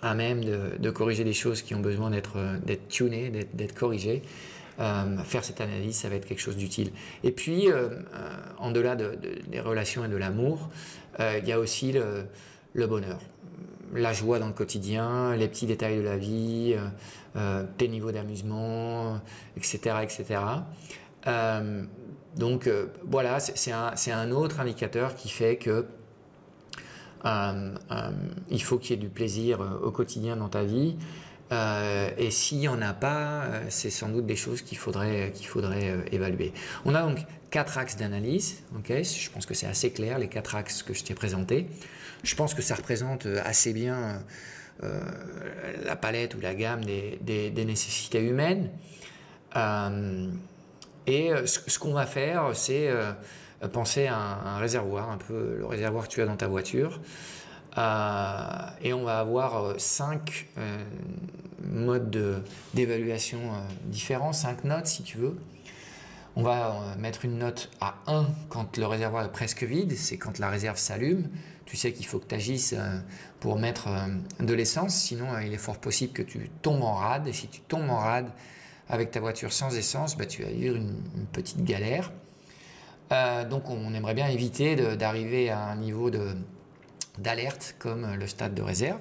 à 0.00 0.14
même 0.14 0.42
de, 0.44 0.78
de, 0.78 0.90
corriger 0.90 1.24
des 1.24 1.34
choses 1.34 1.60
qui 1.60 1.74
ont 1.74 1.80
besoin 1.80 2.10
d'être 2.10 2.38
tunées, 2.88 3.30
d'être 3.52 3.74
corrigées, 3.74 4.22
faire 4.78 5.44
cette 5.44 5.60
analyse, 5.60 5.96
ça 5.96 6.08
va 6.08 6.16
être 6.16 6.26
quelque 6.26 6.40
chose 6.40 6.56
d'utile. 6.56 6.92
Et 7.24 7.32
puis, 7.32 7.70
euh, 7.70 7.88
euh, 8.14 8.30
en 8.58 8.70
delà 8.70 8.96
des 8.96 9.60
relations 9.60 10.04
et 10.04 10.08
de 10.08 10.16
l'amour, 10.16 10.70
il 11.18 11.46
y 11.46 11.52
a 11.52 11.58
aussi 11.58 11.92
le, 11.92 12.86
bonheur, 12.86 13.20
la 13.94 14.12
joie 14.12 14.38
dans 14.38 14.46
le 14.46 14.54
quotidien, 14.54 15.36
les 15.36 15.46
petits 15.46 15.66
détails 15.66 15.98
de 15.98 16.02
la 16.02 16.16
vie, 16.16 16.74
tes 17.76 17.88
niveaux 17.88 18.12
d'amusement, 18.12 19.20
etc. 19.56 19.96
etc. 20.02 20.40
donc 22.36 22.70
voilà, 23.06 23.40
c'est 23.40 23.72
un, 23.72 23.92
un, 24.08 24.30
autre 24.30 24.60
indicateur 24.60 25.14
qui 25.14 25.28
fait 25.28 25.56
que 25.56 25.84
il 28.50 28.62
faut 28.62 28.78
qu'il 28.78 28.96
y 28.96 28.98
ait 28.98 29.02
du 29.02 29.10
plaisir 29.10 29.60
au 29.82 29.90
quotidien 29.90 30.36
dans 30.36 30.48
ta 30.48 30.64
vie. 30.64 30.96
Euh, 31.52 32.10
et 32.16 32.30
s'il 32.30 32.58
n'y 32.58 32.68
en 32.68 32.80
a 32.80 32.94
pas, 32.94 33.44
euh, 33.44 33.64
c'est 33.68 33.90
sans 33.90 34.08
doute 34.08 34.24
des 34.24 34.36
choses 34.36 34.62
qu'il 34.62 34.78
faudrait, 34.78 35.32
qu'il 35.34 35.46
faudrait 35.46 35.90
euh, 35.90 36.00
évaluer. 36.10 36.52
On 36.86 36.94
a 36.94 37.02
donc 37.02 37.18
quatre 37.50 37.76
axes 37.76 37.96
d'analyse. 37.96 38.62
je 38.88 39.30
pense 39.30 39.44
que 39.44 39.52
c'est 39.52 39.66
assez 39.66 39.92
clair, 39.92 40.18
les 40.18 40.28
quatre 40.28 40.54
axes 40.54 40.82
que 40.82 40.94
je 40.94 41.04
t'ai 41.04 41.14
présentés. 41.14 41.66
Je 42.22 42.34
pense 42.34 42.54
que 42.54 42.62
ça 42.62 42.74
représente 42.74 43.26
assez 43.44 43.72
bien 43.72 44.22
la 45.84 45.96
palette 45.96 46.34
ou 46.34 46.40
la 46.40 46.54
gamme 46.54 46.84
des, 46.84 47.18
des, 47.20 47.64
nécessités 47.64 48.20
humaines. 48.20 48.70
et 51.06 51.30
ce, 51.44 51.78
qu'on 51.78 51.92
va 51.92 52.06
faire, 52.06 52.50
c'est 52.54 52.88
penser 53.72 54.06
à 54.06 54.16
un, 54.16 54.58
réservoir, 54.58 55.10
un 55.10 55.18
peu 55.18 55.56
le 55.58 55.66
réservoir 55.66 56.08
que 56.08 56.12
tu 56.12 56.22
as 56.22 56.26
dans 56.26 56.36
ta 56.36 56.48
voiture. 56.48 57.00
Euh, 57.78 58.66
et 58.82 58.92
on 58.92 59.02
va 59.04 59.18
avoir 59.18 59.56
euh, 59.56 59.74
cinq 59.78 60.46
euh, 60.58 60.84
modes 61.64 62.44
d'évaluation 62.74 63.40
différents, 63.84 64.32
cinq 64.32 64.64
notes 64.64 64.86
si 64.86 65.02
tu 65.02 65.18
veux. 65.18 65.38
On 66.34 66.42
va 66.42 66.96
mettre 66.98 67.26
une 67.26 67.38
note 67.38 67.70
à 67.80 67.96
1 68.06 68.26
quand 68.48 68.78
le 68.78 68.86
réservoir 68.86 69.24
est 69.24 69.32
presque 69.32 69.64
vide, 69.64 69.94
c'est 69.94 70.16
quand 70.16 70.38
la 70.38 70.48
réserve 70.48 70.78
s'allume. 70.78 71.28
Tu 71.66 71.76
sais 71.76 71.92
qu'il 71.92 72.06
faut 72.06 72.18
que 72.18 72.26
tu 72.26 72.34
agisses 72.34 72.74
pour 73.38 73.58
mettre 73.58 73.88
de 74.40 74.54
l'essence, 74.54 74.94
sinon 74.94 75.26
il 75.44 75.52
est 75.52 75.58
fort 75.58 75.76
possible 75.76 76.14
que 76.14 76.22
tu 76.22 76.50
tombes 76.62 76.82
en 76.82 76.94
rade. 76.94 77.28
Et 77.28 77.34
si 77.34 77.48
tu 77.48 77.60
tombes 77.60 77.90
en 77.90 77.98
rade 77.98 78.30
avec 78.88 79.10
ta 79.10 79.20
voiture 79.20 79.52
sans 79.52 79.76
essence, 79.76 80.16
bah, 80.16 80.24
tu 80.24 80.42
vas 80.42 80.48
vivre 80.48 80.76
une, 80.76 80.96
une 81.16 81.26
petite 81.26 81.64
galère. 81.64 82.10
donc 83.50 83.68
on 83.68 83.92
aimerait 83.92 84.14
bien 84.14 84.28
éviter 84.28 84.74
d'arriver 84.96 85.50
à 85.50 85.60
un 85.60 85.76
niveau 85.76 86.08
de, 86.08 86.34
d'alerte 87.18 87.76
comme 87.78 88.14
le 88.14 88.26
stade 88.26 88.54
de 88.54 88.62
réserve. 88.62 88.98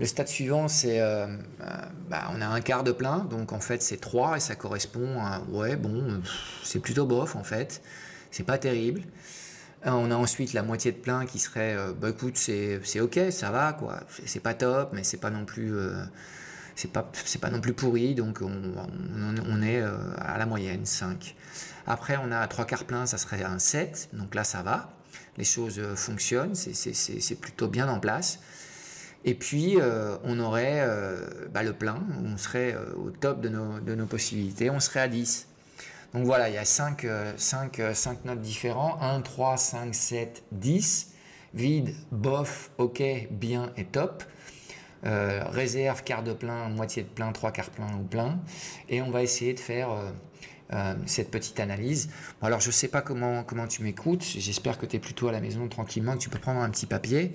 Le 0.00 0.06
stade 0.06 0.28
suivant, 0.28 0.66
c'est 0.66 0.98
euh, 0.98 1.26
euh, 1.26 1.66
bah, 2.08 2.30
on 2.34 2.40
a 2.40 2.46
un 2.46 2.62
quart 2.62 2.84
de 2.84 2.90
plein, 2.90 3.18
donc 3.18 3.52
en 3.52 3.60
fait 3.60 3.82
c'est 3.82 3.98
3 3.98 4.38
et 4.38 4.40
ça 4.40 4.54
correspond 4.54 5.20
à 5.20 5.40
ouais 5.50 5.76
bon 5.76 6.22
c'est 6.64 6.80
plutôt 6.80 7.04
bof 7.04 7.36
en 7.36 7.44
fait, 7.44 7.82
c'est 8.30 8.44
pas 8.44 8.56
terrible. 8.56 9.02
Euh, 9.84 9.90
on 9.90 10.10
a 10.10 10.14
ensuite 10.14 10.54
la 10.54 10.62
moitié 10.62 10.92
de 10.92 10.96
plein 10.96 11.26
qui 11.26 11.38
serait 11.38 11.76
bah 12.00 12.08
écoute 12.08 12.38
c'est, 12.38 12.80
ok 12.98 13.20
ça 13.30 13.50
va 13.50 13.74
quoi, 13.74 14.00
c'est, 14.24 14.40
pas 14.40 14.54
top 14.54 14.90
mais 14.94 15.04
c'est 15.04 15.18
pas 15.18 15.28
non 15.28 15.44
plus 15.44 15.74
c'est 16.76 16.90
pas 16.92 17.10
pas 17.42 17.50
non 17.50 17.60
plus 17.60 17.74
pourri 17.74 18.14
donc 18.14 18.40
on, 18.40 18.72
on 19.46 19.62
est 19.62 19.82
à 19.82 20.38
la 20.38 20.46
moyenne 20.46 20.86
5. 20.86 21.36
Après 21.86 22.16
on 22.16 22.32
a 22.32 22.46
trois 22.48 22.64
quarts 22.64 22.84
plein 22.84 23.04
ça 23.04 23.18
serait 23.18 23.42
un 23.42 23.58
7 23.58 24.10
donc 24.14 24.34
là 24.34 24.44
ça 24.44 24.62
va 24.62 24.90
les 25.36 25.44
choses 25.44 25.78
euh, 25.78 25.96
fonctionnent, 25.96 26.54
c'est 26.54 27.40
plutôt 27.40 27.68
bien 27.68 27.88
en 27.88 28.00
place. 28.00 28.40
Et 29.24 29.34
puis, 29.34 29.78
euh, 29.78 30.16
on 30.24 30.40
aurait 30.40 30.80
euh, 30.80 31.48
bah, 31.52 31.62
le 31.62 31.72
plein, 31.72 32.02
on 32.24 32.36
serait 32.36 32.74
au 32.96 33.10
top 33.10 33.40
de 33.40 33.48
nos, 33.48 34.06
possibilités, 34.06 34.70
on 34.70 34.80
serait 34.80 35.00
à 35.00 35.08
10. 35.08 35.46
Donc 36.14 36.24
voilà, 36.24 36.48
il 36.48 36.54
y 36.54 36.58
a 36.58 36.64
5, 36.64 37.06
5, 37.36 37.80
5 37.94 38.24
notes 38.24 38.40
différents, 38.40 39.00
1, 39.00 39.20
3, 39.20 39.56
5, 39.56 39.94
7, 39.94 40.42
10. 40.52 41.12
Vide, 41.52 41.94
bof, 42.12 42.70
ok, 42.78 43.02
bien 43.30 43.72
et 43.76 43.84
top. 43.84 44.24
réserve, 45.02 46.02
quart 46.02 46.22
de 46.22 46.32
plein, 46.32 46.68
moitié 46.68 47.02
de 47.02 47.08
plein, 47.08 47.32
trois 47.32 47.52
quarts 47.52 47.70
plein 47.70 47.92
ou 47.94 48.04
plein. 48.04 48.38
Et 48.88 49.02
on 49.02 49.10
va 49.10 49.22
essayer 49.22 49.52
de 49.54 49.60
faire 49.60 49.90
euh, 50.72 50.94
cette 51.06 51.32
petite 51.32 51.58
analyse. 51.58 52.10
alors 52.42 52.60
je 52.60 52.68
ne 52.68 52.72
sais 52.72 52.86
pas 52.86 53.02
comment, 53.02 53.42
comment 53.42 53.66
tu 53.66 53.82
m'écoutes, 53.82 54.22
j'espère 54.22 54.78
que 54.78 54.86
tu 54.86 54.96
es 54.96 54.98
plutôt 55.00 55.26
à 55.26 55.32
la 55.32 55.40
maison 55.40 55.66
tranquillement, 55.66 56.14
que 56.14 56.22
tu 56.22 56.28
peux 56.28 56.38
prendre 56.38 56.60
un 56.60 56.70
petit 56.70 56.86
papier. 56.86 57.32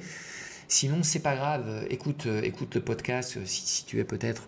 Sinon, 0.70 1.04
c'est 1.04 1.20
pas 1.20 1.36
grave, 1.36 1.86
écoute, 1.90 2.28
euh, 2.28 2.42
écoute 2.44 2.76
le 2.76 2.82
podcast 2.82 3.36
euh, 3.36 3.42
si, 3.46 3.86
tu 3.86 4.00
es 4.00 4.06
peut-être 4.06 4.48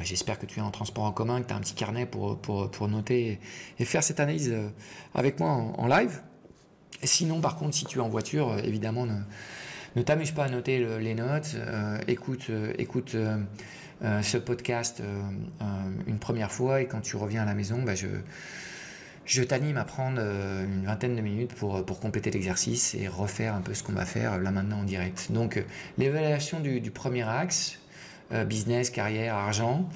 J'espère 0.00 0.38
que 0.38 0.46
tu 0.46 0.60
es 0.60 0.62
en 0.62 0.70
transport 0.70 1.04
en 1.04 1.12
commun, 1.12 1.42
que 1.42 1.48
tu 1.48 1.52
as 1.52 1.56
un 1.56 1.60
petit 1.60 1.74
carnet 1.74 2.06
pour, 2.06 2.38
pour, 2.38 2.70
pour 2.70 2.88
noter 2.88 3.40
et, 3.78 3.84
faire 3.84 4.02
cette 4.04 4.20
analyse 4.20 4.54
avec 5.12 5.40
moi 5.40 5.50
en, 5.50 5.86
live. 5.88 6.22
sinon, 7.02 7.40
par 7.40 7.56
contre, 7.56 7.74
si 7.74 7.84
tu 7.84 7.98
es 7.98 8.00
en 8.00 8.08
voiture, 8.08 8.58
évidemment, 8.62 9.06
ne, 9.06 9.18
ne 9.96 10.02
t'amuse 10.02 10.30
pas 10.30 10.44
à 10.44 10.48
noter 10.50 10.86
les 11.00 11.14
notes. 11.16 11.56
écoute, 12.06 12.48
écoute 12.78 13.16
euh, 14.04 14.22
ce 14.22 14.38
podcast 14.38 15.00
euh, 15.00 15.22
euh, 15.60 15.64
une 16.06 16.20
première 16.20 16.52
fois 16.52 16.80
et 16.80 16.86
quand 16.86 17.00
tu 17.00 17.16
reviens 17.16 17.42
à 17.42 17.44
la 17.44 17.54
maison, 17.54 17.82
bah, 17.82 17.94
je, 17.96 19.42
t'anime 19.42 19.76
à 19.76 19.84
prendre 19.84 20.20
une 20.20 20.84
vingtaine 20.86 21.16
de 21.16 21.20
minutes 21.20 21.52
pour, 21.54 21.84
compléter 22.00 22.30
l'exercice 22.30 22.94
et 22.94 23.08
refaire 23.08 23.54
un 23.54 23.60
peu 23.60 23.74
ce 23.74 23.82
qu'on 23.82 23.92
va 23.92 24.06
faire 24.06 24.38
là 24.38 24.52
maintenant 24.52 24.80
en 24.80 24.84
direct. 24.84 25.32
Donc 25.32 25.62
l'évaluation 25.98 26.60
du, 26.60 26.90
premier 26.90 27.28
axe, 27.28 27.78
business, 28.46 28.88
carrière, 28.88 29.34
argent. 29.34 29.86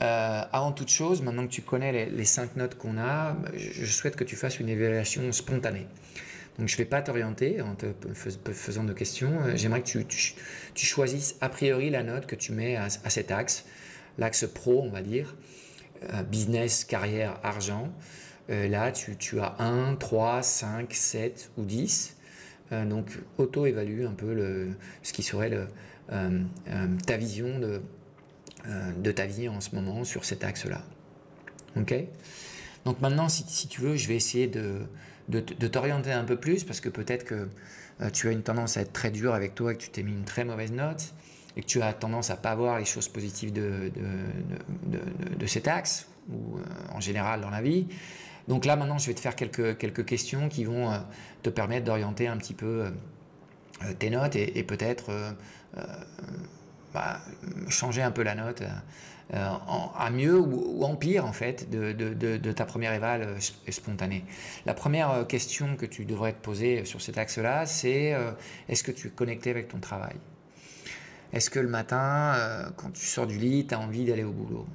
avant 0.00 0.72
toute 0.72 0.88
chose, 0.88 1.20
maintenant 1.20 1.46
que 1.46 1.52
tu 1.52 1.60
connais 1.60 2.06
les 2.06 2.24
cinq 2.24 2.56
notes 2.56 2.78
qu'on 2.78 2.96
a, 2.96 3.36
je 3.54 3.84
souhaite 3.84 4.16
que 4.16 4.24
tu 4.24 4.36
fasses 4.36 4.60
une 4.60 4.68
évaluation 4.70 5.30
spontanée. 5.32 5.86
Donc 6.58 6.68
je 6.68 6.74
ne 6.74 6.78
vais 6.78 6.84
pas 6.84 7.00
t'orienter 7.00 7.60
en 7.62 7.74
te 7.74 7.86
faisant 8.52 8.84
de 8.84 8.92
questions. 8.92 9.40
Euh, 9.42 9.56
j'aimerais 9.56 9.82
que 9.82 9.98
tu, 9.98 10.34
choisisses 10.74 11.36
a 11.40 11.48
priori 11.48 11.90
la 11.90 12.02
note 12.02 12.26
que 12.26 12.36
tu 12.36 12.52
mets 12.52 12.76
à, 12.76 12.88
cet 12.88 13.30
axe, 13.30 13.64
l'axe 14.18 14.46
pro, 14.46 14.82
on 14.82 14.90
va 14.90 15.02
dire, 15.02 15.36
euh, 16.12 16.22
business, 16.22 16.84
carrière, 16.84 17.38
argent. 17.42 17.92
Euh, 18.50 18.68
là, 18.68 18.92
tu, 18.92 19.40
as 19.40 19.56
1, 19.58 19.96
3, 19.96 20.42
5, 20.42 20.92
7 20.92 21.50
ou 21.56 21.64
10. 21.64 22.16
donc 22.86 23.06
auto-évalue 23.38 24.04
un 24.04 24.12
peu 24.12 24.68
ce 25.02 25.12
qui 25.12 25.22
serait 25.22 25.50
ta 26.08 27.16
vision 27.16 27.58
de, 27.58 29.12
ta 29.12 29.26
vie 29.26 29.48
en 29.48 29.60
ce 29.60 29.74
moment 29.74 30.04
sur 30.04 30.24
cet 30.24 30.44
axe-là. 30.44 30.82
Ok? 31.76 31.94
Donc 32.84 33.00
maintenant, 33.00 33.28
si, 33.28 33.68
tu 33.68 33.80
veux, 33.80 33.96
je 33.96 34.08
vais 34.08 34.16
essayer 34.16 34.46
de 34.46 34.82
de, 35.28 35.40
t'orienter 35.40 36.12
un 36.12 36.24
peu 36.24 36.36
plus 36.36 36.64
parce 36.64 36.80
que 36.80 36.88
peut-être 36.88 37.24
que 37.24 37.48
euh, 38.00 38.10
tu 38.10 38.28
as 38.28 38.32
une 38.32 38.42
tendance 38.42 38.76
à 38.76 38.82
être 38.82 38.92
très 38.92 39.10
dur 39.10 39.34
avec 39.34 39.54
toi 39.54 39.72
et 39.72 39.76
que 39.76 39.82
tu 39.82 39.90
t'es 39.90 40.02
mis 40.02 40.12
une 40.12 40.24
très 40.24 40.44
mauvaise 40.44 40.72
note 40.72 41.12
et 41.56 41.62
que 41.62 41.66
tu 41.66 41.82
as 41.82 41.92
tendance 41.92 42.30
à 42.30 42.36
pas 42.36 42.54
voir 42.54 42.78
les 42.78 42.84
choses 42.84 43.08
positives 43.08 43.52
de, 43.52 43.90
de, 44.86 45.46
cet 45.46 45.68
axe 45.68 46.06
ou 46.30 46.56
euh, 46.56 46.62
en 46.94 47.00
général 47.00 47.40
dans 47.40 47.50
la 47.50 47.62
vie. 47.62 47.86
Donc 48.48 48.64
là 48.64 48.76
maintenant 48.76 48.98
je 48.98 49.06
vais 49.06 49.14
te 49.14 49.20
faire 49.20 49.36
quelques, 49.36 49.76
quelques 49.78 50.04
questions 50.04 50.48
qui 50.48 50.64
vont 50.64 50.90
euh, 50.90 50.98
te 51.42 51.50
permettre 51.50 51.84
d'orienter 51.84 52.28
un 52.28 52.36
petit 52.36 52.54
peu 52.54 52.86
tes 53.98 54.10
notes 54.10 54.36
et, 54.36 54.62
peut-être 54.62 55.10
bah, 56.92 57.20
changer 57.68 58.02
un 58.02 58.10
peu 58.10 58.22
la 58.22 58.34
note 58.34 58.62
euh, 59.32 59.48
à 59.96 60.10
mieux 60.10 60.40
ou, 60.40 60.82
en 60.82 60.96
pire 60.96 61.24
en 61.24 61.32
fait 61.32 61.70
de, 61.70 62.52
ta 62.52 62.64
première 62.64 62.92
éval 62.92 63.22
euh, 63.22 63.38
spontanée. 63.70 64.24
La 64.66 64.74
première 64.74 65.10
euh, 65.10 65.24
question 65.24 65.76
que 65.76 65.86
tu 65.86 66.04
devrais 66.04 66.32
te 66.32 66.40
poser 66.40 66.84
sur 66.84 67.00
cet 67.00 67.16
axe-là, 67.16 67.64
c'est 67.66 68.16
est-ce 68.68 68.82
que 68.82 68.90
tu 68.90 69.08
es 69.08 69.10
connecté 69.10 69.50
avec 69.50 69.68
ton 69.68 69.78
travail? 69.78 70.16
Est-ce 71.32 71.48
que 71.48 71.60
le 71.60 71.68
matin, 71.68 72.72
quand 72.76 72.90
tu 72.90 73.06
sors 73.06 73.26
du 73.26 73.38
lit, 73.38 73.66
tu 73.66 73.74
as 73.74 73.78
envie 73.78 74.04
d'aller 74.04 74.24
au 74.24 74.32
boulot? 74.32 74.66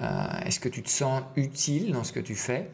Est-ce 0.00 0.58
que 0.58 0.70
tu 0.70 0.82
te 0.82 0.88
sens 0.88 1.22
utile 1.36 1.92
dans 1.92 2.04
ce 2.04 2.12
que 2.12 2.20
tu 2.20 2.34
fais? 2.34 2.70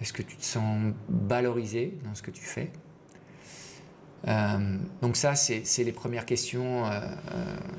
Est-ce 0.00 0.12
que 0.12 0.22
tu 0.22 0.36
te 0.36 0.44
sens 0.44 0.92
valorisé 1.08 1.96
dans 2.04 2.16
ce 2.16 2.22
que 2.22 2.32
tu 2.32 2.42
fais? 2.42 2.72
Donc 4.26 5.16
ça, 5.16 5.34
c'est 5.34 5.84
les 5.84 5.92
premières 5.92 6.26
questions 6.26 6.84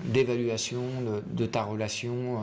d'évaluation 0.06 0.82
de, 1.32 1.46
ta 1.46 1.64
relation 1.64 2.42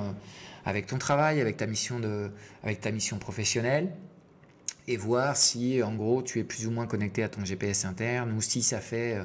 avec 0.66 0.86
ton 0.86 0.98
travail, 0.98 1.40
avec 1.40 1.56
ta 1.56 1.66
mission, 1.66 2.00
de, 2.00 2.30
avec 2.62 2.80
ta 2.80 2.90
mission 2.90 3.18
professionnelle, 3.18 3.88
et 4.88 4.96
voir 4.96 5.36
si, 5.36 5.82
en 5.82 5.94
gros, 5.94 6.22
tu 6.22 6.40
es 6.40 6.44
plus 6.44 6.66
ou 6.66 6.72
moins 6.72 6.86
connecté 6.86 7.22
à 7.22 7.28
ton 7.28 7.44
GPS 7.44 7.84
interne, 7.84 8.32
ou 8.32 8.40
si 8.40 8.62
ça 8.62 8.80
fait 8.80 9.14
euh, 9.14 9.24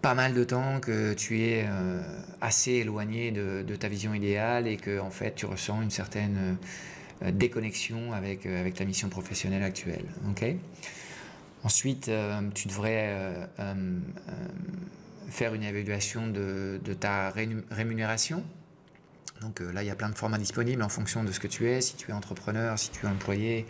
pas 0.00 0.14
mal 0.14 0.32
de 0.34 0.44
temps 0.44 0.80
que 0.80 1.12
tu 1.12 1.42
es 1.42 1.66
euh, 1.66 2.00
assez 2.40 2.72
éloigné 2.72 3.30
de, 3.30 3.76
ta 3.76 3.88
vision 3.88 4.14
idéale 4.14 4.66
et 4.66 4.78
que, 4.78 4.98
en 4.98 5.10
fait, 5.10 5.34
tu 5.34 5.46
ressens 5.46 5.82
une 5.82 5.90
certaine 5.90 6.56
euh, 7.22 7.30
déconnexion 7.30 8.12
avec, 8.12 8.46
avec 8.46 8.74
ta 8.74 8.86
mission 8.86 9.10
professionnelle 9.10 9.62
actuelle. 9.62 10.04
Ensuite, 11.64 12.10
tu 12.54 12.68
devrais 12.68 13.48
faire 15.28 15.54
une 15.54 15.62
évaluation 15.62 16.28
de, 16.28 16.80
ta 16.98 17.30
rémunération 17.30 18.44
donc 19.40 19.60
euh, 19.60 19.72
là, 19.72 19.82
il 19.82 19.86
y 19.86 19.90
a 19.90 19.94
plein 19.94 20.08
de 20.08 20.16
formats 20.16 20.38
disponibles 20.38 20.82
en 20.82 20.88
fonction 20.88 21.24
de 21.24 21.32
ce 21.32 21.40
que 21.40 21.46
tu 21.46 21.68
es, 21.68 21.80
si 21.80 21.96
tu 21.96 22.10
es 22.10 22.14
entrepreneur, 22.14 22.78
si 22.78 22.90
tu 22.90 23.06
es 23.06 23.08
employé, 23.08 23.66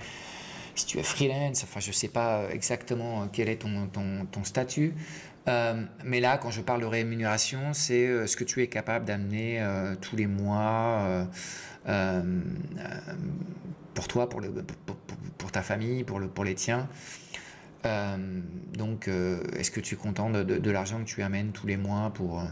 si 0.75 0.87
tu 0.87 0.99
es 0.99 1.02
freelance, 1.02 1.64
enfin 1.64 1.80
je 1.80 1.88
ne 1.88 1.95
sais 1.95 2.09
pas 2.09 2.38
euh, 2.38 2.50
exactement 2.50 3.23
euh, 3.23 3.26
quel 3.33 3.49
est 3.49 3.57
ton, 3.59 4.45
statut. 4.45 4.95
mais 6.04 6.21
là, 6.21 6.38
quand 6.38 6.50
je 6.50 6.61
parle 6.61 6.80
de 6.80 6.87
rémunération, 6.87 7.73
c'est 7.73 8.26
ce 8.26 8.37
que 8.37 8.45
tu 8.45 8.62
es 8.62 8.68
capable 8.68 9.04
d'amener 9.04 9.64
tous 10.00 10.14
les 10.14 10.26
mois 10.26 11.26
pour 13.95 14.09
toi, 14.09 14.28
pour, 14.28 15.50
ta 15.50 15.62
famille, 15.62 16.04
pour, 16.04 16.21
le, 16.21 16.28
pour 16.28 16.45
les 16.45 16.54
tiens. 16.54 16.87
Donc, 17.85 19.08
est-ce 19.08 19.70
que 19.70 19.80
tu 19.80 19.94
es 19.94 19.99
content 19.99 20.30
de, 20.30 20.70
l'argent 20.70 20.99
que 20.99 21.04
tu 21.04 21.23
amènes 21.23 21.52
tous 21.52 21.66
les 21.66 21.76
mois 21.76 22.11
pour 22.14 22.42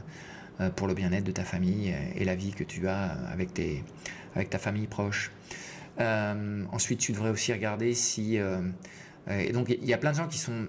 euh, 0.60 0.70
pour 0.70 0.86
le 0.86 0.94
bien-être 0.94 1.24
de 1.24 1.32
ta 1.32 1.44
famille 1.44 1.94
et 2.14 2.24
la 2.24 2.34
vie 2.34 2.52
que 2.52 2.64
tu 2.64 2.88
as 2.88 3.10
avec, 3.30 3.52
tes, 3.52 3.84
avec 4.34 4.48
ta 4.48 4.58
famille 4.58 4.86
proche? 4.86 5.30
Euh, 6.00 6.64
ensuite, 6.72 6.98
tu 6.98 7.12
devrais 7.12 7.30
aussi 7.30 7.52
regarder 7.52 7.92
si... 7.94 8.38
Euh, 8.38 8.62
et 9.28 9.52
donc, 9.52 9.68
il 9.68 9.84
y 9.84 9.92
a 9.92 9.98
plein 9.98 10.12
de 10.12 10.16
gens 10.16 10.28
qui 10.28 10.38
sont 10.38 10.68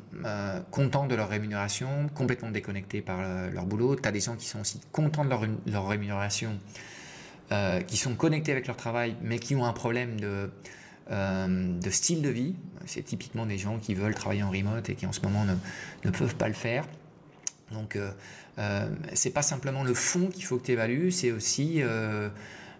contents 0.71 1.05
de 1.05 1.13
leur 1.13 1.29
rémunération, 1.29 2.09
complètement 2.15 2.49
déconnectés 2.49 3.01
par 3.01 3.21
leur 3.51 3.67
boulot. 3.67 3.95
Tu 3.95 4.09
as 4.09 4.11
des 4.11 4.19
gens 4.19 4.35
qui 4.35 4.47
sont 4.47 4.61
aussi 4.61 4.81
contents 4.91 5.23
de 5.23 5.29
leur 5.71 5.87
rémunération, 5.87 6.57
qui 7.85 7.97
sont 7.97 8.15
connectés 8.15 8.51
avec 8.51 8.65
leur 8.65 8.75
travail, 8.75 9.15
mais 9.21 9.37
qui 9.37 9.55
ont 9.55 9.63
un 9.63 9.73
problème 9.73 10.19
de, 10.19 10.49
de 11.09 11.89
style 11.89 12.21
de 12.21 12.29
vie. 12.29 12.55
C'est 12.85 13.03
typiquement 13.03 13.45
des 13.45 13.57
gens 13.57 13.79
qui 13.79 13.93
veulent 13.95 14.15
travailler 14.15 14.43
en 14.43 14.49
remote 14.49 14.89
et 14.89 14.95
qui 14.95 15.05
en 15.05 15.11
ce 15.11 15.21
moment 15.21 15.45
ne, 15.45 15.55
ne 16.05 16.11
peuvent 16.11 16.35
pas 16.35 16.47
le 16.47 16.53
faire. 16.53 16.85
Donc, 17.71 17.95
euh, 17.95 18.11
euh, 18.59 18.89
c'est 19.13 19.29
pas 19.29 19.41
simplement 19.41 19.83
le 19.83 19.93
fond 19.93 20.27
qu'il 20.27 20.43
faut 20.43 20.57
que 20.57 20.65
tu 20.65 20.71
évalues, 20.71 21.11
c'est 21.11 21.31
aussi 21.31 21.81
euh, 21.81 22.29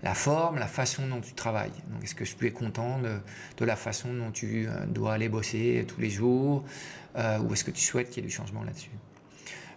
la 0.01 0.15
forme, 0.15 0.57
la 0.57 0.67
façon 0.67 1.07
dont 1.07 1.21
tu 1.21 1.33
travailles. 1.33 1.71
Donc, 1.89 2.03
est-ce 2.03 2.15
que 2.15 2.23
tu 2.23 2.47
es 2.47 2.51
content 2.51 2.99
de, 2.99 3.65
la 3.65 3.75
façon 3.75 4.13
dont 4.13 4.31
tu 4.31 4.67
euh, 4.67 4.85
dois 4.87 5.13
aller 5.13 5.29
bosser 5.29 5.85
tous 5.87 6.01
les 6.01 6.09
jours 6.09 6.63
ou 7.41 7.51
est-ce 7.51 7.63
que 7.63 7.71
tu 7.71 7.81
souhaites 7.81 8.11
qu'il 8.11 8.21
y 8.21 8.25
ait 8.25 8.29
du 8.29 8.33
changement 8.33 8.63
là-dessus? 8.63 8.91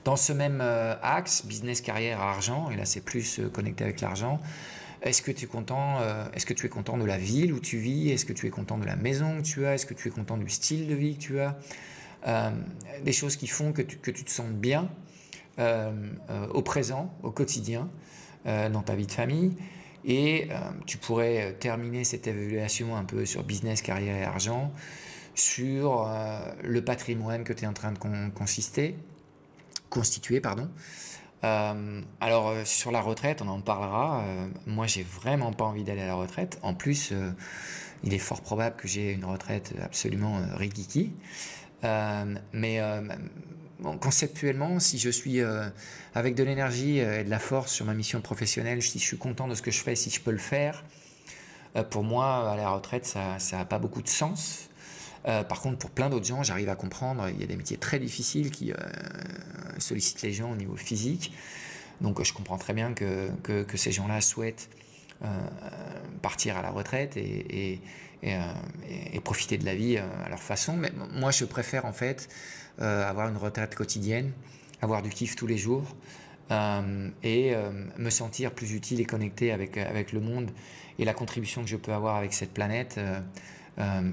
Dans 0.05 0.17
ce 0.17 0.35
même 0.35 0.63
axe, 1.03 1.47
business, 1.47 1.81
carrière, 1.81 2.21
argent, 2.21 2.71
et 2.71 2.77
là 2.77 2.85
c'est 2.85 3.01
plus 3.01 3.41
connecté 3.55 3.83
avec 3.83 4.03
l'argent, 4.03 4.43
est-ce 5.03 5.23
que 5.23 5.31
tu 5.31 5.45
es 5.45 5.49
content 5.49 5.99
Est-ce 6.35 6.47
que 6.47 6.55
tu 6.55 6.67
es 6.67 6.69
content 6.69 6.99
de 6.99 7.05
la 7.05 7.17
ville 7.17 7.53
où 7.53 7.61
tu 7.61 7.79
vis? 7.79 8.11
Est-ce 8.11 8.27
que 8.27 8.33
tu 8.33 8.47
es 8.47 8.51
content 8.51 8.79
de 8.79 8.85
la 8.85 8.97
maison 8.97 9.39
que 9.39 9.43
tu 9.43 9.67
as? 9.67 9.75
Est-ce 9.75 9.87
que 9.87 9.95
tu 9.95 10.09
es 10.09 10.11
content 10.11 10.37
du 10.37 10.49
style 10.49 10.87
de 10.87 10.95
vie 10.95 11.17
que 11.17 11.21
tu 11.21 11.41
as? 11.41 11.57
Des 13.05 13.13
choses 13.13 13.37
qui 13.37 13.47
font 13.47 13.73
que 13.73 13.83
tu, 13.83 13.99
te 13.99 14.31
sens 14.31 14.51
bien 14.51 14.91
euh, 15.59 15.91
euh, 16.31 16.47
au 16.49 16.63
présent, 16.63 17.15
au 17.23 17.31
quotidien, 17.31 17.89
euh, 18.47 18.69
dans 18.69 18.83
ta 18.83 18.95
vie 18.95 19.07
de 19.07 19.13
famille. 19.13 19.57
Et 20.05 20.49
tu 20.87 20.97
pourrais 20.97 21.53
terminer 21.61 22.05
cette 22.05 22.27
évaluation 22.27 22.97
un 22.97 23.05
peu 23.05 23.27
sur 23.27 23.45
business, 23.45 23.83
carrière 23.83 24.17
et 24.17 24.25
argent, 24.25 24.73
sur 25.35 26.11
le 26.63 26.83
patrimoine 26.83 27.45
que 27.45 27.53
tu 27.53 27.65
es 27.65 27.67
en 27.67 27.75
train 27.75 27.93
de 27.93 27.99
consister, 28.31 28.97
constituer. 29.91 30.41
Pardon. 30.41 30.71
Alors 31.43 32.55
sur 32.65 32.91
la 32.91 33.01
retraite, 33.01 33.43
on 33.43 33.49
en 33.49 33.61
parlera. 33.61 34.25
moi, 34.67 34.87
j'ai 34.87 35.03
vraiment 35.03 35.53
pas 35.53 35.65
envie 35.65 35.85
d'aller 35.85 36.03
à 36.03 36.07
la 36.07 36.15
retraite. 36.15 36.59
En 36.63 36.75
plus, 36.75 37.13
il 38.05 38.13
est 38.13 38.19
fort 38.19 38.43
probable 38.43 38.77
que 38.77 38.89
j'ai 38.89 39.13
une 39.13 39.25
retraite 39.25 39.75
absolument 39.83 40.41
rikiki. 40.57 41.13
mais 42.53 42.81
conceptuellement, 44.01 44.79
si 44.79 44.99
je 44.99 45.11
suis 45.11 45.41
euh, 45.41 45.69
avec 46.15 46.35
de 46.35 46.43
l'énergie 46.43 47.01
euh, 47.01 47.21
et 47.21 47.25
de 47.25 47.31
la 47.31 47.39
force 47.39 47.73
sur 47.73 47.87
ma 47.87 47.95
mission 47.95 48.21
professionnelle, 48.21 48.83
si 48.83 48.99
je 48.99 49.05
suis 49.05 49.19
content 49.19 49.49
de 49.49 49.55
ce 49.55 49.63
que 49.63 49.71
je 49.71 49.81
fais, 49.81 49.95
si 49.95 50.11
je 50.11 50.21
peux 50.21 50.31
le 50.31 50.39
faire, 50.39 50.85
euh, 51.77 51.83
pour 51.83 52.03
moi, 52.03 52.51
à 52.51 52.57
la 52.57 52.71
retraite, 52.71 53.07
ça 53.07 53.39
n'a 53.53 53.65
pas 53.65 53.79
beaucoup 53.79 54.03
de 54.03 54.09
sens. 54.09 54.70
Par 55.25 55.61
contre, 55.61 55.79
pour 55.79 55.91
plein 55.91 56.09
d'autres 56.09 56.27
gens, 56.27 56.43
j'arrive 56.43 56.69
à 56.69 56.77
comprendre, 56.77 57.29
il 57.29 57.41
y 57.41 57.45
a 57.45 57.47
des 57.47 57.57
métiers 57.57 57.77
très 57.77 57.99
difficiles 57.99 58.51
qui 58.51 58.73
sollicitent 59.79 60.23
les 60.23 60.33
gens 60.33 60.53
au 60.53 60.57
niveau 60.57 60.77
physique. 60.77 61.33
Donc 62.01 62.23
je 62.25 62.33
comprends 62.33 62.59
très 62.59 62.73
bien 62.73 62.95
que, 62.95 63.67
ces 63.75 63.93
gens-là 63.93 64.21
souhaitent 64.21 64.71
partir 66.23 66.57
à 66.57 66.63
la 66.63 66.71
retraite 66.71 67.17
et, 67.17 67.81
profiter 69.23 69.59
de 69.59 69.67
la 69.67 69.75
vie 69.75 69.99
à 69.99 70.29
leur 70.29 70.43
façon. 70.43 70.77
Mais 70.77 70.91
moi, 71.13 71.31
je 71.31 71.45
préfère 71.45 71.85
en 71.85 71.93
fait 71.93 72.29
euh, 72.81 73.07
avoir 73.07 73.29
une 73.29 73.37
retraite 73.37 73.75
quotidienne, 73.75 74.33
avoir 74.81 75.03
du 75.03 75.11
kiff 75.11 75.37
tous 75.37 75.47
les 75.47 75.59
jours 75.59 75.85
euh, 76.51 77.11
et 77.23 77.55
euh, 77.55 77.71
me 77.99 78.09
sentir 78.09 78.53
plus 78.53 78.73
utile 78.73 79.01
et 79.01 79.05
connecté 79.05 79.53
avec 79.53 80.13
le 80.13 80.21
monde 80.21 80.51
et 80.99 81.05
la 81.05 81.13
contribution 81.13 81.63
que 81.63 81.69
je 81.69 81.77
peux 81.77 81.93
avoir 81.93 82.17
avec 82.17 82.33
cette 82.33 82.55
planète 82.55 82.99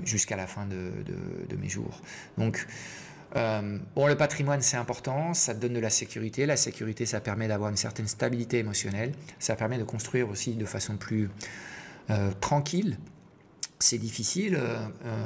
jusqu'à 0.04 0.36
la 0.36 0.48
fin 0.48 0.66
de, 0.66 1.58
mes 1.58 1.70
jours. 1.70 2.02
Donc, 2.38 2.66
bon, 3.34 4.08
le 4.08 4.16
patrimoine, 4.16 4.62
c'est 4.62 4.78
important, 4.78 5.34
ça 5.34 5.54
te 5.54 5.60
donne 5.60 5.74
de 5.74 5.80
la 5.80 5.90
sécurité. 5.90 6.46
La 6.46 6.58
sécurité, 6.58 7.06
ça 7.06 7.20
permet 7.20 7.48
d'avoir 7.48 7.70
une 7.70 7.78
certaine 7.78 8.08
stabilité 8.08 8.60
émotionnelle. 8.60 9.14
Ça 9.40 9.56
permet 9.56 9.78
de 9.78 9.84
construire 9.84 10.30
aussi 10.30 10.56
de 10.56 10.66
façon 10.66 10.98
plus 10.98 11.30
tranquille. 12.40 12.98
C'est 13.80 13.98
difficile 13.98 14.60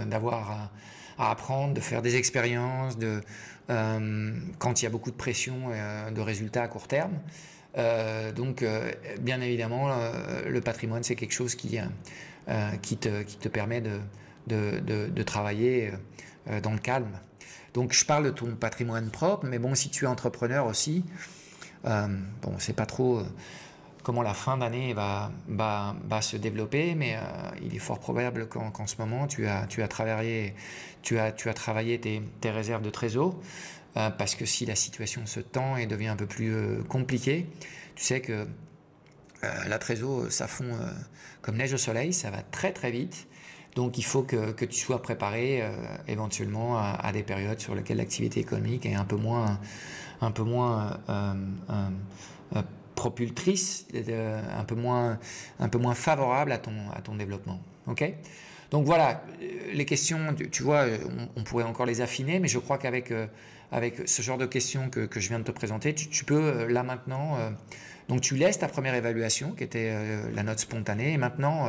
d'avoir 0.07 0.71
à 1.17 1.31
apprendre, 1.31 1.73
de 1.73 1.81
faire 1.81 2.01
des 2.01 2.15
expériences, 2.15 2.97
de, 2.97 3.21
euh, 3.69 4.31
quand 4.59 4.81
il 4.81 4.85
y 4.85 4.87
a 4.87 4.89
beaucoup 4.89 5.11
de 5.11 5.15
pression 5.15 5.69
euh, 5.69 6.11
de 6.11 6.21
résultats 6.21 6.63
à 6.63 6.67
court 6.67 6.87
terme. 6.87 7.19
Euh, 7.77 8.31
donc, 8.31 8.65
bien 9.21 9.39
évidemment, 9.39 9.89
le 10.45 10.61
patrimoine, 10.61 11.03
c'est 11.03 11.15
quelque 11.15 11.33
chose 11.33 11.55
qui, 11.55 11.79
qui, 12.81 12.97
te, 12.97 13.23
qui 13.23 13.37
te 13.37 13.47
permet 13.47 13.81
de, 13.81 13.99
de, 14.47 15.23
travailler 15.23 15.91
dans 16.63 16.71
le 16.71 16.79
calme. 16.79 17.19
Donc, 17.73 17.93
je 17.93 18.05
parle 18.05 18.25
de 18.25 18.31
ton 18.31 18.55
patrimoine 18.55 19.09
propre, 19.09 19.45
mais 19.45 19.59
bon, 19.59 19.75
si 19.75 19.89
tu 19.89 20.05
es 20.05 20.07
entrepreneur 20.07 20.65
aussi, 20.65 21.05
bon, 21.83 22.53
c'est 22.57 22.75
pas 22.75 22.85
trop 22.85 23.23
comment 24.03 24.21
la 24.21 24.33
fin 24.33 24.57
d'année 24.57 24.93
va, 24.93 25.31
va, 25.47 26.21
se 26.21 26.37
développer, 26.37 26.95
mais 26.95 27.15
euh, 27.15 27.19
il 27.61 27.75
est 27.75 27.79
fort 27.79 27.99
probable 27.99 28.47
qu'en 28.47 28.87
ce 28.87 28.95
moment, 28.97 29.27
tu 29.27 29.47
as, 29.47 29.67
travaillé, 29.87 30.55
tu 31.01 31.19
as, 31.19 31.31
travaillé 31.31 31.99
tes, 31.99 32.49
réserves 32.49 32.81
de 32.81 32.89
trésor, 32.89 33.39
euh, 33.97 34.09
parce 34.09 34.35
que 34.35 34.45
si 34.45 34.65
la 34.65 34.75
situation 34.75 35.25
se 35.25 35.39
tend 35.39 35.77
et 35.77 35.85
devient 35.85 36.07
un 36.07 36.15
peu 36.15 36.25
plus 36.25 36.53
euh, 36.53 36.83
compliquée, 36.83 37.47
tu 37.95 38.03
sais 38.03 38.21
que 38.21 38.47
la 39.67 39.79
trésor, 39.79 40.31
ça 40.31 40.47
fond 40.47 40.77
comme 41.41 41.57
neige 41.57 41.73
au 41.73 41.77
soleil, 41.77 42.13
ça 42.13 42.29
va 42.29 42.43
très 42.43 42.71
très 42.71 42.91
vite. 42.91 43.25
Donc 43.75 43.97
il 43.97 44.03
faut 44.03 44.23
que, 44.23 44.51
que 44.51 44.65
tu 44.65 44.79
sois 44.79 45.01
préparé 45.01 45.63
éventuellement 46.07 46.77
à, 46.77 47.11
des 47.13 47.23
périodes 47.23 47.59
sur 47.59 47.73
lesquelles 47.73 47.97
l'activité 47.97 48.41
économique 48.41 48.85
est 48.85 48.95
un 48.95 49.05
peu 49.05 49.15
moins, 49.15 49.59
un 50.19 50.31
peu 50.31 50.43
moins 50.43 50.99
propultrice, 52.95 53.87
un 53.95 54.63
peu 54.65 54.75
moins, 54.75 55.19
un 55.59 55.69
peu 55.69 55.77
moins 55.77 55.95
favorable 55.95 56.51
à 56.51 56.57
ton, 56.57 56.73
à 56.93 57.01
ton 57.01 57.15
développement. 57.15 57.59
Ok? 57.87 58.13
Donc 58.71 58.85
voilà, 58.85 59.23
euh, 59.41 59.45
les 59.73 59.85
questions, 59.85 60.33
tu 60.51 60.63
vois, 60.63 60.85
on, 61.35 61.43
pourrait 61.43 61.65
encore 61.65 61.85
les 61.85 62.01
affiner, 62.01 62.39
mais 62.39 62.47
je 62.47 62.57
crois 62.57 62.77
qu'avec 62.77 63.11
euh, 63.11 63.27
avec 63.71 64.07
ce 64.07 64.21
genre 64.21 64.37
de 64.37 64.45
questions 64.45 64.89
que, 64.89 65.01
que 65.01 65.19
je 65.19 65.29
viens 65.29 65.39
de 65.39 65.43
te 65.43 65.51
présenter, 65.51 65.93
tu, 65.93 66.25
peux 66.25 66.41
euh, 66.41 66.67
là 66.69 66.83
maintenant, 66.83 67.37
donc 68.07 68.21
tu 68.21 68.35
laisses 68.35 68.59
ta 68.59 68.67
première 68.67 68.95
évaluation 68.95 69.51
qui 69.51 69.63
était 69.63 69.93
la 70.33 70.43
note 70.43 70.59
spontanée, 70.59 71.13
et 71.13 71.17
maintenant, 71.17 71.67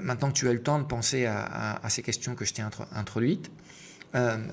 maintenant 0.00 0.28
que 0.28 0.34
tu 0.34 0.48
as 0.48 0.52
le 0.52 0.62
temps 0.62 0.78
de 0.78 0.84
penser 0.84 1.26
à, 1.26 1.80
ces 1.88 2.02
questions 2.02 2.34
que 2.34 2.44
je 2.44 2.54
t'ai 2.54 2.62
introduites, 2.92 3.50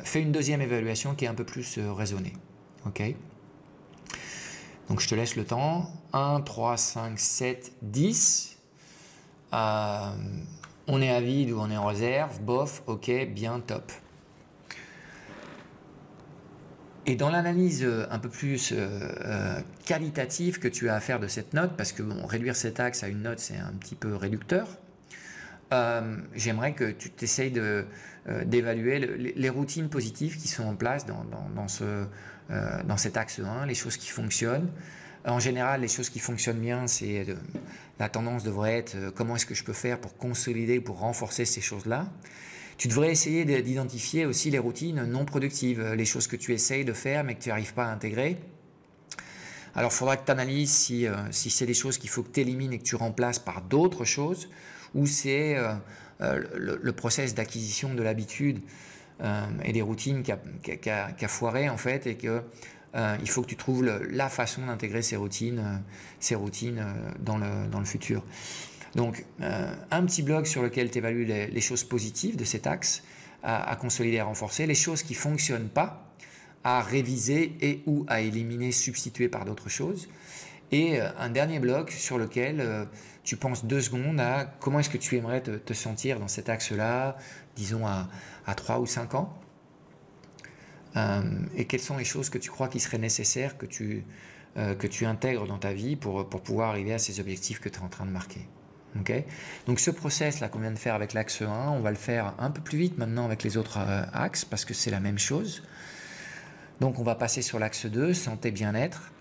fais 0.04 0.22
une 0.22 0.32
deuxième 0.32 0.62
évaluation 0.62 1.16
qui 1.16 1.26
est 1.26 1.28
un 1.28 1.36
peu 1.36 1.46
plus 1.46 1.80
raisonnée. 1.80 2.34
ok? 2.86 3.16
Donc 4.90 5.00
je 5.00 5.08
te 5.08 5.16
laisse 5.16 5.36
le 5.36 5.46
temps. 5.46 5.92
1, 6.14 6.42
3, 6.42 6.78
5, 6.78 7.20
7, 7.20 7.72
10. 7.84 8.58
on 9.52 11.02
est 11.02 11.12
à 11.12 11.22
vide 11.22 11.52
ou 11.52 11.60
on 11.60 11.70
est 11.70 11.78
en 11.78 11.86
réserve. 11.86 12.42
Bof, 12.42 12.82
ok, 12.88 13.12
bien, 13.30 13.60
top. 13.60 13.92
Et 17.10 17.16
dans 17.16 17.32
l'analyse 17.32 17.84
euh, 17.84 18.06
un 18.12 18.20
peu 18.20 18.30
plus 18.30 18.72
euh, 18.72 18.76
euh, 19.26 19.62
qualitative 19.86 20.60
que 20.60 20.68
tu 20.68 20.90
as 20.90 20.96
à 20.96 21.00
faire 21.00 21.20
de 21.20 21.28
cette 21.28 21.54
note, 21.54 21.72
parce 21.76 21.92
que 21.92 22.04
réduire 22.28 22.56
cet 22.56 22.80
axe 22.80 23.04
à 23.04 23.08
une 23.08 23.24
note, 23.24 23.40
c'est 23.40 23.58
un 23.58 23.74
petit 23.80 23.96
peu 23.96 24.16
réducteur, 24.16 24.68
j'aimerais 26.36 26.74
que 26.74 26.92
tu 26.92 27.10
t'essayes 27.12 27.54
d'évaluer 28.46 29.00
les, 29.36 29.50
routines 29.50 29.90
positives 29.90 30.38
qui 30.38 30.48
sont 30.48 30.64
en 30.64 30.76
place 30.76 31.06
dans, 31.06 31.68
ce, 31.68 32.06
dans 32.50 32.98
cet 32.98 33.18
axe 33.18 33.40
1, 33.40 33.66
les 33.66 33.76
choses 33.76 33.98
qui 33.98 34.10
fonctionnent. 34.10 34.70
En 35.26 35.40
général, 35.40 35.82
les 35.82 35.88
choses 35.88 36.10
qui 36.10 36.20
fonctionnent 36.20 36.62
bien, 36.62 36.88
c'est 36.88 37.26
la 38.00 38.10
tendance 38.10 38.44
devrait 38.44 38.78
être 38.78 39.12
comment 39.16 39.36
est-ce 39.36 39.46
que 39.46 39.56
je 39.56 39.64
peux 39.64 39.74
faire 39.74 40.00
pour 40.00 40.18
consolider, 40.18 40.80
pour 40.80 41.00
renforcer 41.00 41.46
ces 41.46 41.62
choses-là. 41.62 42.08
Tu 42.78 42.88
devrais 42.88 43.12
essayer 43.12 43.44
d'identifier 43.62 44.26
aussi 44.26 44.50
les 44.50 44.58
routines 44.58 45.04
non 45.04 45.26
productives, 45.26 45.84
les 45.94 46.06
choses 46.06 46.28
que 46.28 46.38
tu 46.38 46.54
essayes 46.54 46.86
de 46.86 46.94
faire 46.94 47.26
mais 47.26 47.36
que 47.36 47.44
tu 47.44 47.50
n'arrives 47.50 47.74
pas 47.74 47.86
à 47.86 47.92
intégrer. 47.92 48.38
Alors 49.76 49.92
il 49.92 49.96
faudra 49.96 50.18
que 50.18 50.26
tu 50.26 50.32
analyses 50.32 50.72
si, 50.72 51.06
euh, 51.06 51.16
si 51.32 51.50
c'est 51.50 51.66
des 51.66 51.74
choses 51.74 51.98
qu'il 51.98 52.10
faut 52.10 52.24
que 52.24 52.32
tu 52.32 52.40
élimines 52.40 52.74
et 52.74 52.80
que 52.80 52.84
tu 52.84 52.96
remplaces 52.96 53.40
par 53.40 53.62
d'autres 53.62 54.06
choses, 54.06 54.50
ou 54.96 55.06
c'est 55.06 55.56
euh, 55.56 55.74
euh, 56.22 56.44
le, 56.56 56.92
process 56.94 57.36
d'acquisition 57.36 57.94
de 57.94 58.04
l'habitude 58.04 58.60
et 59.66 59.74
des 59.74 59.82
routines 59.82 60.24
qui 60.24 60.32
a, 60.90 61.28
foiré 61.28 61.68
en 61.68 61.76
fait, 61.76 62.08
et 62.08 62.16
que 62.16 62.42
il 63.22 63.30
faut 63.30 63.42
que 63.42 63.48
tu 63.48 63.58
trouves 63.58 63.84
la 63.84 64.30
façon 64.30 64.66
d'intégrer 64.66 65.02
ces 65.02 65.18
routines, 65.18 65.82
ces 66.22 66.36
routines 66.36 66.86
dans, 67.20 67.38
le, 67.38 67.68
dans 67.70 67.80
le 67.80 67.86
futur. 67.86 68.24
Donc, 68.96 69.26
euh, 69.42 69.74
un 69.92 70.06
petit 70.06 70.24
blog 70.24 70.46
sur 70.46 70.64
lequel 70.64 70.90
tu 70.90 70.98
évalues 70.98 71.26
les, 71.26 71.62
choses 71.62 71.84
positives 71.84 72.36
de 72.36 72.44
cet 72.44 72.68
axe 72.68 73.04
à, 73.44 73.76
consolider 73.76 74.18
et 74.18 74.20
à 74.20 74.26
renforcer, 74.26 74.66
les 74.66 74.76
choses 74.76 75.04
qui 75.04 75.14
ne 75.14 75.18
fonctionnent 75.18 75.70
pas 75.70 76.06
à 76.64 76.82
réviser 76.82 77.56
et 77.62 77.82
ou 77.86 78.06
à 78.08 78.22
éliminer, 78.22 78.72
substituer 78.72 79.30
par 79.30 79.46
d'autres 79.46 79.70
choses. 79.70 80.10
Et 80.72 81.00
euh, 81.00 81.10
un 81.18 81.30
dernier 81.30 81.60
blog 81.60 81.90
sur 81.90 82.18
lequel 82.18 82.62
euh, 82.62 82.86
tu 83.24 83.38
penses 83.38 83.66
deux 83.66 83.82
secondes 83.82 84.20
à 84.20 84.46
comment 84.60 84.80
est-ce 84.80 84.90
que 84.90 84.98
tu 84.98 85.18
aimerais 85.18 85.42
te, 85.42 85.74
sentir 85.74 86.20
dans 86.20 86.28
cet 86.28 86.50
axe-là, 86.50 87.18
disons 87.56 87.86
à, 87.88 88.08
à 88.46 88.56
3 88.56 88.80
ou 88.80 88.86
5 88.86 89.16
ans. 89.16 89.34
et 91.56 91.66
quelles 91.66 91.82
sont 91.82 91.98
les 91.98 92.06
choses 92.06 92.30
que 92.30 92.38
tu 92.38 92.50
crois 92.50 92.68
qui 92.68 92.80
seraient 92.80 92.98
nécessaires 92.98 93.58
que 93.58 93.68
tu, 93.68 94.04
que 94.56 94.88
tu 94.88 95.06
intègres 95.06 95.48
dans 95.48 95.60
ta 95.60 95.74
vie 95.74 95.96
pour, 95.96 96.28
pour 96.28 96.42
pouvoir 96.42 96.70
arriver 96.70 96.94
à 96.94 96.98
ces 96.98 97.20
objectifs 97.20 97.60
que 97.60 97.70
tu 97.70 97.80
es 97.80 97.84
en 97.84 97.90
train 97.90 98.06
de 98.06 98.12
marquer. 98.12 98.48
Donc 99.66 99.80
ce 99.80 99.92
process 99.92 100.40
là 100.40 100.50
qu'on 100.50 100.60
vient 100.60 100.72
de 100.72 100.80
faire 100.80 100.96
avec 100.96 101.14
l'axe 101.14 101.42
1, 101.42 101.48
on 101.48 101.80
va 101.80 101.92
le 101.92 101.98
faire 101.98 102.34
un 102.40 102.52
peu 102.52 102.62
plus 102.62 102.78
vite 102.78 102.98
maintenant 102.98 103.26
avec 103.26 103.44
les 103.44 103.58
autres 103.58 103.78
euh, 103.78 104.04
axes 104.14 104.46
parce 104.46 104.66
que 104.66 104.74
c'est 104.74 104.92
la 104.92 105.00
même 105.00 105.20
chose. 105.20 105.64
Donc 106.80 107.00
on 107.00 107.04
va 107.04 107.16
passer 107.16 107.42
sur 107.42 107.60
l'axe 107.60 107.86
2, 107.86 108.14
santé 108.14 108.52
bien-être. 108.52 109.12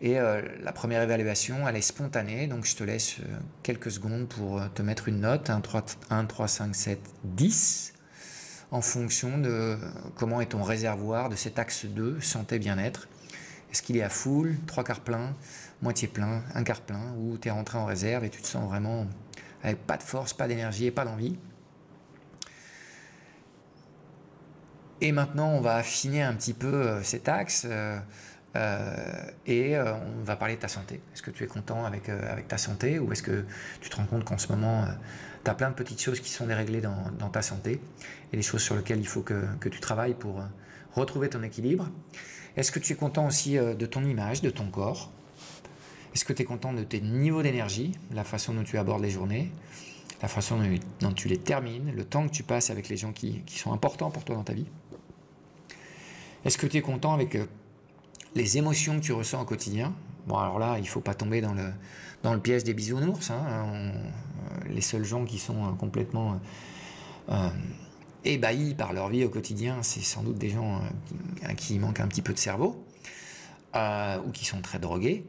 Et 0.00 0.18
euh, 0.18 0.42
la 0.62 0.72
première 0.72 1.02
évaluation, 1.02 1.66
elle 1.68 1.76
est 1.76 1.80
spontanée, 1.80 2.46
donc 2.46 2.66
je 2.66 2.76
te 2.76 2.84
laisse 2.84 3.20
euh, 3.20 3.38
quelques 3.62 3.90
secondes 3.90 4.28
pour 4.28 4.60
te 4.74 4.82
mettre 4.82 5.08
une 5.08 5.20
note, 5.20 5.50
1, 5.50 5.60
3, 5.60 5.84
1, 6.10 6.24
3 6.26 6.48
5, 6.48 6.74
7, 6.74 6.98
10, 7.24 7.94
en 8.70 8.80
fonction 8.80 9.38
de 9.38 9.78
comment 10.16 10.40
est 10.40 10.46
ton 10.46 10.62
réservoir 10.62 11.28
de 11.28 11.36
cet 11.36 11.58
axe 11.58 11.86
2, 11.86 12.20
santé 12.20 12.58
bien-être. 12.58 13.08
Est-ce 13.70 13.82
qu'il 13.82 13.96
est 13.96 14.02
à 14.02 14.08
full, 14.08 14.56
trois 14.66 14.84
quarts 14.84 15.00
plein, 15.00 15.34
moitié 15.82 16.06
plein, 16.06 16.42
un 16.54 16.62
quart 16.62 16.80
plein, 16.80 17.12
ou 17.18 17.38
tu 17.38 17.48
es 17.48 17.50
rentré 17.50 17.76
en 17.78 17.86
réserve 17.86 18.24
et 18.24 18.30
tu 18.30 18.40
te 18.40 18.46
sens 18.46 18.68
vraiment 18.68 19.06
avec 19.64 19.84
pas 19.86 19.96
de 19.96 20.02
force, 20.02 20.32
pas 20.32 20.46
d'énergie 20.46 20.86
et 20.86 20.90
pas 20.90 21.04
d'envie? 21.04 21.36
Et 25.00 25.12
maintenant, 25.12 25.50
on 25.50 25.60
va 25.60 25.74
affiner 25.76 26.22
un 26.22 26.34
petit 26.34 26.52
peu 26.54 26.72
euh, 26.72 27.02
cet 27.02 27.28
axe 27.28 27.66
euh, 27.68 27.98
euh, 27.98 28.00
et 28.54 29.78
on 29.78 30.22
va 30.24 30.36
parler 30.36 30.56
de 30.56 30.60
ta 30.60 30.68
santé. 30.68 31.00
Est-ce 31.12 31.22
que 31.22 31.30
tu 31.30 31.44
es 31.44 31.46
content 31.46 31.84
avec, 31.84 32.08
avec 32.08 32.48
ta 32.48 32.58
santé 32.58 32.98
ou 32.98 33.12
est-ce 33.12 33.22
que 33.22 33.44
tu 33.80 33.90
te 33.90 33.96
rends 33.96 34.06
compte 34.06 34.24
qu'en 34.24 34.38
ce 34.38 34.48
moment, 34.48 34.86
tu 35.44 35.50
as 35.50 35.54
plein 35.54 35.70
de 35.70 35.74
petites 35.74 36.00
choses 36.00 36.20
qui 36.20 36.30
sont 36.30 36.46
déréglées 36.46 36.80
dans, 36.80 37.28
ta 37.30 37.42
santé 37.42 37.80
et 38.32 38.36
les 38.36 38.42
choses 38.42 38.62
sur 38.62 38.76
lesquelles 38.76 39.00
il 39.00 39.08
faut 39.08 39.22
que, 39.22 39.44
que 39.60 39.68
tu 39.68 39.80
travailles 39.80 40.14
pour 40.14 40.40
retrouver 40.94 41.28
ton 41.28 41.42
équilibre? 41.42 41.90
Est-ce 42.56 42.70
que 42.70 42.78
tu 42.78 42.92
es 42.92 42.96
content 42.96 43.26
aussi 43.26 43.56
de 43.56 43.86
ton 43.86 44.04
image, 44.04 44.40
de 44.40 44.50
ton 44.50 44.66
corps? 44.66 45.10
Est-ce 46.14 46.24
que 46.24 46.32
tu 46.32 46.42
es 46.42 46.44
content 46.44 46.72
de 46.72 46.84
tes 46.84 47.00
niveaux 47.00 47.42
d'énergie, 47.42 47.92
la 48.12 48.22
façon 48.22 48.54
dont 48.54 48.62
tu 48.62 48.78
abordes 48.78 49.02
les 49.02 49.10
journées, 49.10 49.50
la 50.22 50.28
façon 50.28 50.60
dont 51.00 51.12
tu 51.12 51.26
les 51.26 51.38
termines, 51.38 51.92
le 51.94 52.04
temps 52.04 52.28
que 52.28 52.32
tu 52.32 52.44
passes 52.44 52.70
avec 52.70 52.88
les 52.88 52.96
gens 52.96 53.12
qui, 53.12 53.42
sont 53.48 53.72
importants 53.72 54.10
pour 54.10 54.24
toi 54.24 54.36
dans 54.36 54.44
ta 54.44 54.52
vie? 54.52 54.66
Est-ce 56.44 56.56
que 56.56 56.68
tu 56.68 56.76
es 56.76 56.82
content 56.82 57.14
avec 57.14 57.34
euh, 57.34 57.46
les 58.34 58.58
émotions 58.58 58.98
que 58.98 59.04
tu 59.04 59.12
ressens 59.12 59.40
au 59.40 59.44
quotidien 59.44 59.94
Bon, 60.26 60.38
alors 60.38 60.58
là, 60.58 60.76
il 60.78 60.82
ne 60.82 60.86
faut 60.86 61.00
pas 61.00 61.14
tomber 61.14 61.40
dans 61.40 61.54
le, 61.54 62.40
piège 62.40 62.64
des 62.64 62.72
bisounours. 62.72 63.30
Hein. 63.30 63.44
Euh, 63.46 63.92
les 64.70 64.80
seuls 64.80 65.04
gens 65.04 65.24
qui 65.24 65.38
sont 65.38 65.64
euh, 65.64 65.72
complètement 65.72 66.40
ébahis 68.24 68.74
par 68.74 68.92
leur 68.92 69.08
vie 69.08 69.24
au 69.24 69.28
quotidien, 69.28 69.82
c'est 69.82 70.00
sans 70.00 70.22
doute 70.22 70.38
des 70.38 70.50
gens 70.50 70.80
à 71.42 71.54
qui 71.54 71.74
il 71.74 71.80
manque 71.80 72.00
un 72.00 72.06
petit 72.06 72.22
peu 72.22 72.32
de 72.32 72.38
cerveau. 72.38 72.84
ou 73.74 74.30
qui 74.32 74.44
sont 74.44 74.60
très 74.62 74.78
drogués. 74.78 75.26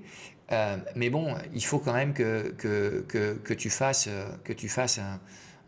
Euh, 0.52 0.78
mais 0.96 1.10
bon, 1.10 1.36
il 1.54 1.64
faut 1.64 1.80
quand 1.80 1.94
même 1.94 2.14
que, 2.14 2.54
tu 3.58 3.70
fasses, 3.70 4.10
que 4.44 4.54
tu 4.54 4.70
fasses 4.70 5.00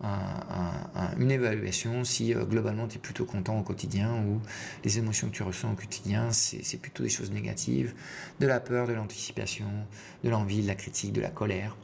une 0.02 1.32
évaluation 1.32 2.04
si 2.04 2.34
euh, 2.34 2.46
globalement 2.46 2.88
tu 2.88 2.98
es 2.98 3.00
plutôt 3.00 3.26
content 3.26 3.58
au 3.58 3.64
quotidien 3.64 4.14
ou 4.26 4.40
les 4.84 5.00
émotions 5.00 5.30
que 5.30 5.34
tu 5.34 5.44
ressens 5.44 5.72
au 5.72 5.76
quotidien, 5.76 6.32
c'est 6.32 6.78
plutôt 6.78 7.04
des 7.04 7.10
choses 7.10 7.32
négatives, 7.32 7.96
de 8.40 8.48
la 8.48 8.60
peur, 8.60 8.88
de 8.88 8.94
l'anticipation, 8.94 9.68
de 10.24 10.30
l'envie, 10.30 10.62
de 10.62 10.68
la 10.68 10.76
critique, 10.76 11.14
de 11.14 11.22
la 11.22 11.30
colère. 11.30 11.76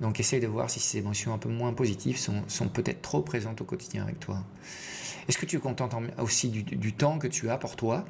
Donc 0.00 0.18
essaye 0.18 0.40
de 0.40 0.46
voir 0.46 0.70
si 0.70 0.80
ces 0.80 0.98
émotions 0.98 1.34
un 1.34 1.38
peu 1.38 1.50
moins 1.50 1.74
positives 1.74 2.16
sont, 2.16 2.42
sont 2.48 2.68
peut-être 2.68 3.02
trop 3.02 3.20
présentes 3.20 3.60
au 3.60 3.64
quotidien 3.64 4.04
avec 4.04 4.18
toi. 4.18 4.42
Est-ce 5.28 5.36
que 5.36 5.44
tu 5.44 5.56
es 5.56 5.60
content 5.60 5.90
aussi 6.18 6.48
du, 6.48 6.62
du 6.62 6.92
temps 6.94 7.18
que 7.18 7.26
tu 7.26 7.50
as 7.50 7.58
pour 7.58 7.76
toi? 7.76 8.06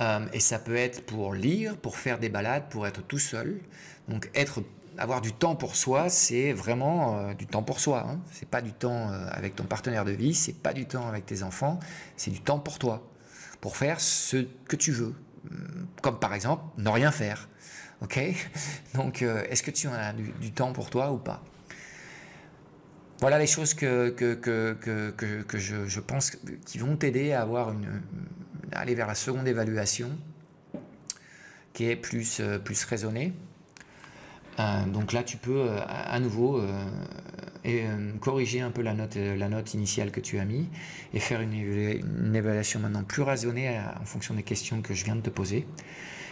Euh, 0.00 0.26
et 0.32 0.40
ça 0.40 0.58
peut 0.58 0.76
être 0.76 1.04
pour 1.04 1.34
lire, 1.34 1.76
pour 1.76 1.96
faire 1.96 2.18
des 2.18 2.28
balades, 2.28 2.68
pour 2.68 2.86
être 2.86 3.02
tout 3.02 3.18
seul. 3.18 3.60
Donc 4.08 4.30
être, 4.34 4.62
avoir 4.98 5.20
du 5.20 5.32
temps 5.32 5.56
pour 5.56 5.76
soi, 5.76 6.08
c'est 6.08 6.52
vraiment 6.52 7.18
euh, 7.18 7.34
du 7.34 7.46
temps 7.46 7.62
pour 7.62 7.80
soi. 7.80 8.06
Hein. 8.08 8.20
C'est 8.32 8.48
pas 8.48 8.60
du 8.60 8.72
temps 8.72 9.10
euh, 9.10 9.28
avec 9.30 9.56
ton 9.56 9.64
partenaire 9.64 10.04
de 10.04 10.10
vie, 10.10 10.34
c'est 10.34 10.52
pas 10.52 10.72
du 10.72 10.86
temps 10.86 11.08
avec 11.08 11.26
tes 11.26 11.42
enfants, 11.42 11.78
c'est 12.16 12.30
du 12.30 12.40
temps 12.40 12.58
pour 12.58 12.78
toi, 12.78 13.08
pour 13.60 13.76
faire 13.76 14.00
ce 14.00 14.46
que 14.68 14.76
tu 14.76 14.92
veux. 14.92 15.14
Hum, 15.50 15.86
comme 16.02 16.18
par 16.18 16.34
exemple 16.34 16.64
ne 16.78 16.88
rien 16.88 17.10
faire. 17.10 17.48
Ok? 18.00 18.20
Donc 18.94 19.22
est-ce 19.22 19.62
que 19.62 19.70
tu 19.70 19.88
as 19.88 20.12
du, 20.12 20.52
temps 20.52 20.72
pour 20.72 20.90
toi 20.90 21.12
ou 21.12 21.18
pas? 21.18 21.42
Voilà 23.20 23.38
les 23.38 23.48
choses 23.48 23.74
que, 23.74 24.14
je, 25.54 26.00
pense 26.00 26.32
qui 26.64 26.78
vont 26.78 26.96
t'aider 26.96 27.32
à 27.32 27.42
avoir 27.42 27.72
une, 27.72 28.00
aller 28.72 28.94
vers 28.94 29.06
la 29.06 29.14
seconde 29.14 29.48
évaluation 29.48 30.10
qui 31.72 31.88
est 31.88 31.96
plus, 31.96 32.40
euh, 32.40 32.58
plus 32.58 32.84
raisonnée. 32.84 33.32
Euh, 34.58 34.84
donc 34.86 35.12
là, 35.12 35.22
tu 35.22 35.36
peux 35.36 35.60
euh, 35.60 35.80
à 35.86 36.18
nouveau 36.20 36.62
et, 37.64 37.84
corriger 38.20 38.60
un 38.60 38.70
peu 38.70 38.82
la 38.82 38.94
note, 38.94 39.74
initiale 39.74 40.10
que 40.10 40.20
tu 40.20 40.38
as 40.38 40.44
mis 40.44 40.66
et 41.14 41.20
faire 41.20 41.40
une, 41.40 42.34
évaluation 42.34 42.80
maintenant 42.80 43.04
plus 43.04 43.22
raisonnée 43.22 43.78
en 44.00 44.04
fonction 44.04 44.34
des 44.34 44.42
questions 44.42 44.80
que 44.82 44.94
je 44.94 45.04
viens 45.04 45.16
de 45.16 45.20
te 45.20 45.30
poser. 45.30 45.66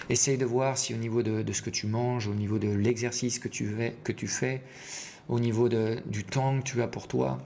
Essaye 0.09 0.39
de 0.39 0.45
voir 0.45 0.79
si 0.79 0.95
au 0.95 0.99
niveau 0.99 1.23
de, 1.23 1.53
ce 1.53 1.62
que 1.62 1.71
tu 1.71 1.87
manges, 1.87 2.29
au 2.29 2.35
niveau 2.35 2.59
de 2.59 2.69
l'exercice 2.69 3.39
que, 3.39 3.49
tu 3.49 4.29
fais, 4.29 4.62
au 5.29 5.41
niveau 5.41 5.69
du 5.69 6.25
temps 6.25 6.59
que 6.61 6.65
tu 6.65 6.81
as 6.81 6.89
pour 6.89 7.09
toi, 7.09 7.39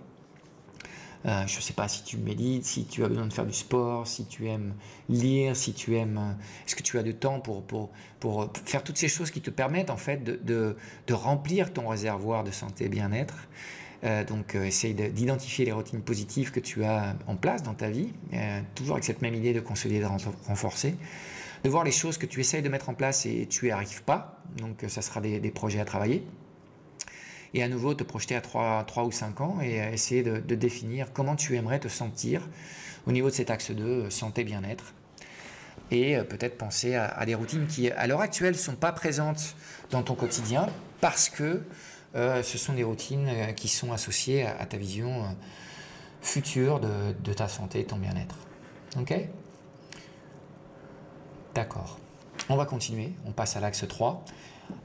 euh, 1.26 1.46
je 1.46 1.56
ne 1.56 1.60
sais 1.60 1.74
pas 1.74 1.86
si 1.86 2.02
tu 2.02 2.16
médites, 2.16 2.64
si 2.64 2.86
tu 2.86 3.04
as 3.04 3.08
besoin 3.08 3.26
de 3.26 3.32
faire 3.32 3.46
du 3.46 3.52
sport, 3.52 4.06
si 4.06 4.26
tu 4.26 4.48
aimes 4.48 4.74
lire, 5.08 5.54
si 5.54 5.74
tu 5.74 5.96
aimes. 5.96 6.18
Euh, 6.18 6.42
est-ce 6.66 6.74
que 6.74 6.82
tu 6.82 6.98
as 6.98 7.02
du 7.02 7.14
temps 7.14 7.40
pour, 7.40 7.62
pour, 7.62 7.90
pour, 8.20 8.42
euh, 8.42 8.46
faire 8.64 8.82
toutes 8.82 8.96
ces 8.96 9.08
choses 9.08 9.30
qui 9.30 9.42
te 9.42 9.50
permettent 9.50 9.90
en 9.90 9.98
fait 9.98 10.24
de, 10.24 10.40
de, 10.42 10.76
de 11.06 11.14
remplir 11.14 11.72
ton 11.72 11.88
réservoir 11.88 12.42
de 12.42 12.50
santé 12.50 12.86
et 12.86 12.88
bien-être 12.88 13.48
donc, 14.28 14.54
essaye 14.54 14.94
d'identifier 14.94 15.66
les 15.66 15.72
routines 15.72 16.00
positives 16.00 16.52
que 16.52 16.60
tu 16.60 16.84
as 16.84 17.16
en 17.26 17.36
place 17.36 17.62
dans 17.62 17.74
ta 17.74 17.90
vie, 17.90 18.08
toujours 18.74 18.94
avec 18.94 19.04
cette 19.04 19.20
même 19.20 19.34
idée 19.34 19.52
de 19.52 19.60
consolider, 19.60 20.00
de 20.00 20.06
renforcer. 20.46 20.94
De 21.64 21.68
voir 21.68 21.84
les 21.84 21.92
choses 21.92 22.16
que 22.16 22.24
tu 22.24 22.40
essayes 22.40 22.62
de 22.62 22.70
mettre 22.70 22.88
en 22.88 22.94
place 22.94 23.26
et 23.26 23.46
tu 23.46 23.66
n'y 23.66 23.70
arrives 23.72 24.02
pas. 24.02 24.42
Donc, 24.56 24.86
ça 24.88 25.02
sera 25.02 25.20
des 25.20 25.50
projets 25.50 25.80
à 25.80 25.84
travailler 25.84 26.24
et 27.54 27.62
à 27.62 27.68
nouveau 27.68 27.94
te 27.94 28.04
projeter 28.04 28.36
à 28.36 28.40
3, 28.40 28.84
3 28.84 29.04
ou 29.04 29.12
5 29.12 29.40
ans 29.40 29.58
et 29.62 29.76
essayer 29.92 30.22
de, 30.22 30.54
définir 30.54 31.12
comment 31.12 31.36
tu 31.36 31.56
aimerais 31.56 31.80
te 31.80 31.88
sentir 31.88 32.48
au 33.06 33.12
niveau 33.12 33.30
de 33.30 33.34
cet 33.34 33.50
axe 33.50 33.70
de 33.70 34.08
santé 34.10 34.44
bien-être. 34.44 34.94
et 35.90 36.18
peut-être 36.28 36.58
penser 36.58 36.94
à, 36.94 37.24
des 37.26 37.34
routines 37.34 37.66
qui, 37.66 37.90
à 37.90 38.06
l'heure 38.06 38.20
actuelle, 38.20 38.52
ne 38.52 38.58
sont 38.58 38.76
pas 38.76 38.92
présentes 38.92 39.56
dans 39.90 40.02
ton 40.02 40.14
quotidien 40.14 40.68
parce 41.00 41.28
que 41.28 41.62
ce 42.14 42.58
sont 42.58 42.74
des 42.74 42.84
routines 42.84 43.28
qui 43.56 43.68
sont 43.68 43.92
associées 43.92 44.46
à, 44.46 44.66
ta 44.66 44.76
vision 44.76 45.24
future 46.20 46.80
de, 46.80 47.12
de, 47.24 47.32
ta 47.32 47.48
santé 47.48 47.80
et 47.80 47.84
ton 47.84 47.96
bien-être. 47.96 48.36
Ok? 48.98 49.14
D'accord. 51.54 51.98
On 52.48 52.56
va 52.56 52.64
continuer, 52.64 53.12
on 53.26 53.32
passe 53.32 53.56
à 53.56 53.60
l'axe 53.60 53.86
3. 53.86 54.24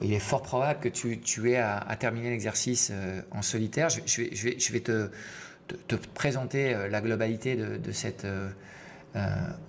Il 0.02 0.14
est 0.14 0.20
fort 0.20 0.42
probable 0.42 0.80
que 0.80 0.90
tu, 0.90 1.20
tu 1.20 1.52
aies 1.52 1.58
à, 1.58 1.96
terminer 2.00 2.30
l'exercice 2.30 2.92
euh, 2.94 3.22
en 3.32 3.42
solitaire. 3.42 3.90
Je, 3.90 4.72
vais, 4.72 4.80
te, 4.82 5.10
te, 5.88 5.96
présenter 5.96 6.74
euh, 6.74 6.88
la 6.90 7.02
globalité 7.02 7.56
de, 7.56 7.92
cette 7.92 8.26
euh, 8.26 8.50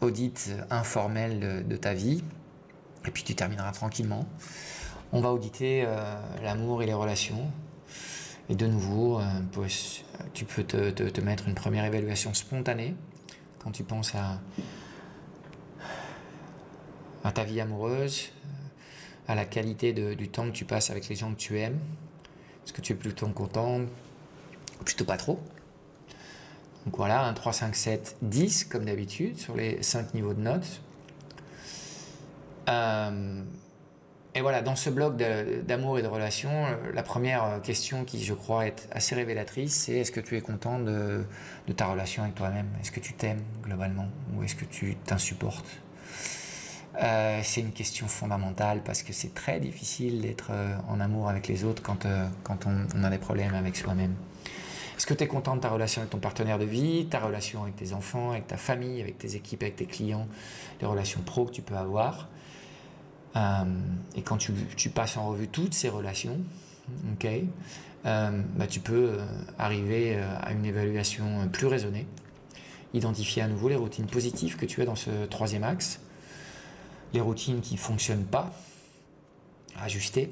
audit 0.01 0.51
informel 0.71 1.67
de, 1.67 1.77
ta 1.77 1.95
vie. 1.95 2.23
Et 3.07 3.11
puis 3.11 3.23
tu 3.23 3.35
termineras 3.35 3.73
tranquillement. 3.73 4.27
On 5.13 5.21
va 5.21 5.33
auditer 5.33 5.87
l'amour 6.43 6.83
et 6.83 6.87
les 6.87 6.93
relations. 6.93 7.49
Et 8.49 8.57
de 8.57 8.67
nouveau, 8.67 9.21
tu 10.35 10.45
peux 10.45 10.65
te, 10.65 11.21
mettre 11.21 11.47
une 11.47 11.55
première 11.55 11.85
évaluation 11.85 12.35
spontanée 12.35 12.97
quand 13.61 13.71
tu 13.71 13.85
penses 13.85 14.17
à 14.17 14.41
ta 17.31 17.45
vie 17.45 17.61
amoureuse, 17.61 18.33
à 19.29 19.35
la 19.35 19.45
qualité 19.45 19.93
du 19.93 20.29
temps 20.29 20.47
que 20.47 20.53
tu 20.55 20.65
passes 20.65 20.91
avec 20.91 21.09
les 21.09 21.17
gens 21.17 21.33
que 21.33 21.39
tu 21.39 21.59
aimes? 21.59 21.79
Est-ce 22.65 22.73
que 22.73 22.81
tu 22.81 22.93
es 22.93 22.97
plutôt 22.97 23.29
content? 23.29 23.81
Plutôt 24.85 25.05
pas 25.05 25.17
trop. 25.17 25.41
Donc 26.85 26.97
voilà, 26.97 27.25
1, 27.25 27.35
3, 27.35 27.53
5, 27.53 27.75
7, 27.75 28.17
10 28.23 28.65
comme 28.65 28.85
d'habitude 28.85 29.39
sur 29.39 29.57
les 29.57 29.83
5 29.83 30.15
niveaux 30.15 30.35
de 30.35 30.41
notes. 30.41 30.81
Euh, 32.69 33.43
et 34.35 34.41
voilà, 34.41 34.63
dans 34.63 34.77
ce 34.77 34.91
bloc 34.91 35.17
d'amour 35.17 35.99
et 35.99 36.03
de 36.03 36.09
relations, 36.09 36.67
euh, 36.67 36.93
la 36.95 37.03
première 37.03 37.61
question 37.63 38.05
qui, 38.05 38.23
je 38.23 38.35
crois, 38.35 38.67
est 38.67 38.89
assez 38.93 39.15
révélatrice, 39.15 39.75
c'est 39.75 39.95
est-ce 39.95 40.13
que 40.13 40.21
tu 40.21 40.37
es 40.37 40.41
content 40.41 40.79
de 40.79 41.25
ta 41.77 41.87
relation 41.87 42.23
avec 42.23 42.35
toi-même? 42.37 42.69
Est-ce 42.81 42.93
que 42.93 43.01
tu 43.01 43.15
t'aimes 43.15 43.43
globalement? 43.63 44.09
Ou 44.37 44.45
est-ce 44.45 44.55
que 44.55 44.65
tu 44.65 44.95
t'insupportes? 44.97 45.81
Euh, 47.03 47.41
c'est 47.43 47.61
une 47.61 47.73
question 47.73 48.07
fondamentale 48.07 48.81
parce 48.83 49.03
que 49.03 49.13
c'est 49.13 49.35
très 49.35 49.61
difficile 49.61 50.23
d'être 50.23 50.49
euh, 50.51 50.75
en 50.89 50.99
amour 51.01 51.29
avec 51.29 51.47
les 51.47 51.65
autres 51.65 51.83
quand, 51.83 52.07
euh, 52.07 52.27
quand 52.43 52.67
on, 52.67 53.05
a 53.05 53.11
des 53.11 53.19
problèmes 53.19 53.55
avec 53.55 53.77
soi-même. 53.77 54.15
Est-ce 54.97 55.07
que 55.07 55.13
tu 55.13 55.25
es 55.25 55.27
content 55.27 55.57
de 55.57 55.61
ta 55.61 55.69
relation 55.69 56.01
avec 56.01 56.11
ton 56.11 56.19
partenaire 56.19 56.59
de 56.59 56.65
vie, 56.65 57.07
ta 57.11 57.21
relation 57.21 57.63
avec 57.63 57.77
tes 57.77 57.93
enfants, 57.93 58.31
avec 58.31 58.47
ta 58.47 58.57
famille, 58.57 59.03
avec 59.03 59.19
tes 59.19 59.37
équipes, 59.37 59.63
avec 59.63 59.77
tes 59.77 59.85
clients, 59.85 60.27
les 60.81 60.87
relations 60.87 61.21
pro 61.21 61.45
que 61.45 61.53
tu 61.53 61.61
peux 61.61 61.77
avoir? 61.77 62.29
Et 64.15 64.23
quand 64.23 64.39
tu, 64.39 64.89
passes 64.89 65.19
en 65.19 65.29
revue 65.29 65.49
toutes 65.49 65.75
ces 65.75 65.91
relations, 65.91 66.39
ok, 67.13 67.29
bah, 68.05 68.67
tu 68.67 68.81
peux 68.81 69.19
arriver 69.59 70.17
à 70.17 70.53
une 70.53 70.65
évaluation 70.65 71.47
plus 71.53 71.67
raisonnée, 71.67 72.07
identifier 72.95 73.43
à 73.43 73.49
nouveau 73.49 73.69
les 73.69 73.77
routines 73.77 74.07
positives 74.07 74.57
que 74.57 74.65
tu 74.65 74.81
as 74.81 74.87
dans 74.87 74.97
ce 74.97 75.27
troisième 75.27 75.65
axe 75.65 76.01
les 77.13 77.21
routines 77.21 77.61
qui 77.61 77.75
ne 77.75 77.79
fonctionnent 77.79 78.25
pas, 78.25 78.53
ajuster 79.81 80.31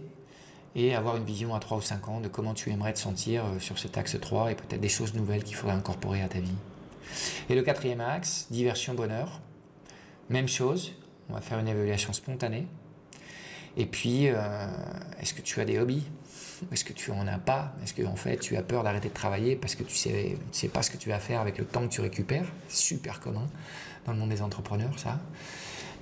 et 0.75 0.95
avoir 0.95 1.17
une 1.17 1.25
vision 1.25 1.55
à 1.55 1.61
3 1.61 1.79
ou 1.79 1.83
5 1.83 2.09
ans 2.09 2.21
de 2.21 2.29
comment 2.29 2.55
tu 2.55 2.71
aimerais 2.71 2.93
te 2.93 2.99
sentir 2.99 3.45
euh, 3.45 3.59
sur 3.61 3.79
cet 3.79 3.97
axe 3.97 4.19
3 4.21 4.53
et 4.53 4.55
peut-être 4.55 4.81
des 4.81 4.89
choses 4.89 5.15
nouvelles 5.15 5.45
qu'il 5.45 5.55
faudrait 5.55 5.77
incorporer 5.77 6.23
à 6.23 6.29
ta 6.29 6.41
vie. 6.41 6.55
Et 7.49 7.55
le 7.55 7.63
quatrième 7.63 8.01
axe, 8.01 8.49
diversion, 8.51 8.95
bonheur, 8.95 9.41
même 10.31 10.49
chose, 10.49 10.93
on 11.29 11.35
va 11.35 11.41
faire 11.41 11.59
une 11.59 11.69
évaluation 11.69 12.13
spontanée. 12.13 12.67
Et 13.77 13.87
puis, 13.87 14.29
euh, 14.29 14.67
est-ce 15.21 15.35
que 15.35 15.43
tu 15.43 15.61
as 15.61 15.65
des 15.65 15.79
hobbies? 15.79 16.05
Est-ce 16.73 16.85
que 16.85 16.93
tu 16.93 17.11
en 17.11 17.27
as 17.27 17.39
pas? 17.39 17.73
Est-ce 17.83 17.93
que 17.93 18.03
en 18.05 18.17
fait 18.17 18.39
tu 18.39 18.57
as 18.57 18.63
peur 18.63 18.85
d'arrêter 18.85 19.09
de 19.09 19.15
travailler 19.15 19.57
parce 19.57 19.75
que 19.75 19.83
tu 19.83 19.95
sais, 19.97 20.39
tu 20.53 20.59
sais 20.59 20.69
pas 20.69 20.83
ce 20.83 20.91
que 20.91 20.97
tu 20.97 21.09
vas 21.09 21.19
faire 21.19 21.41
avec 21.41 21.59
le 21.59 21.65
temps 21.65 21.83
que 21.83 21.93
tu 21.93 22.01
récupères? 22.01 22.47
Super 22.69 23.21
commun 23.21 23.47
dans 24.07 24.13
le 24.13 24.19
monde 24.19 24.31
des 24.31 24.43
entrepreneurs, 24.43 24.99
ça. 24.99 25.19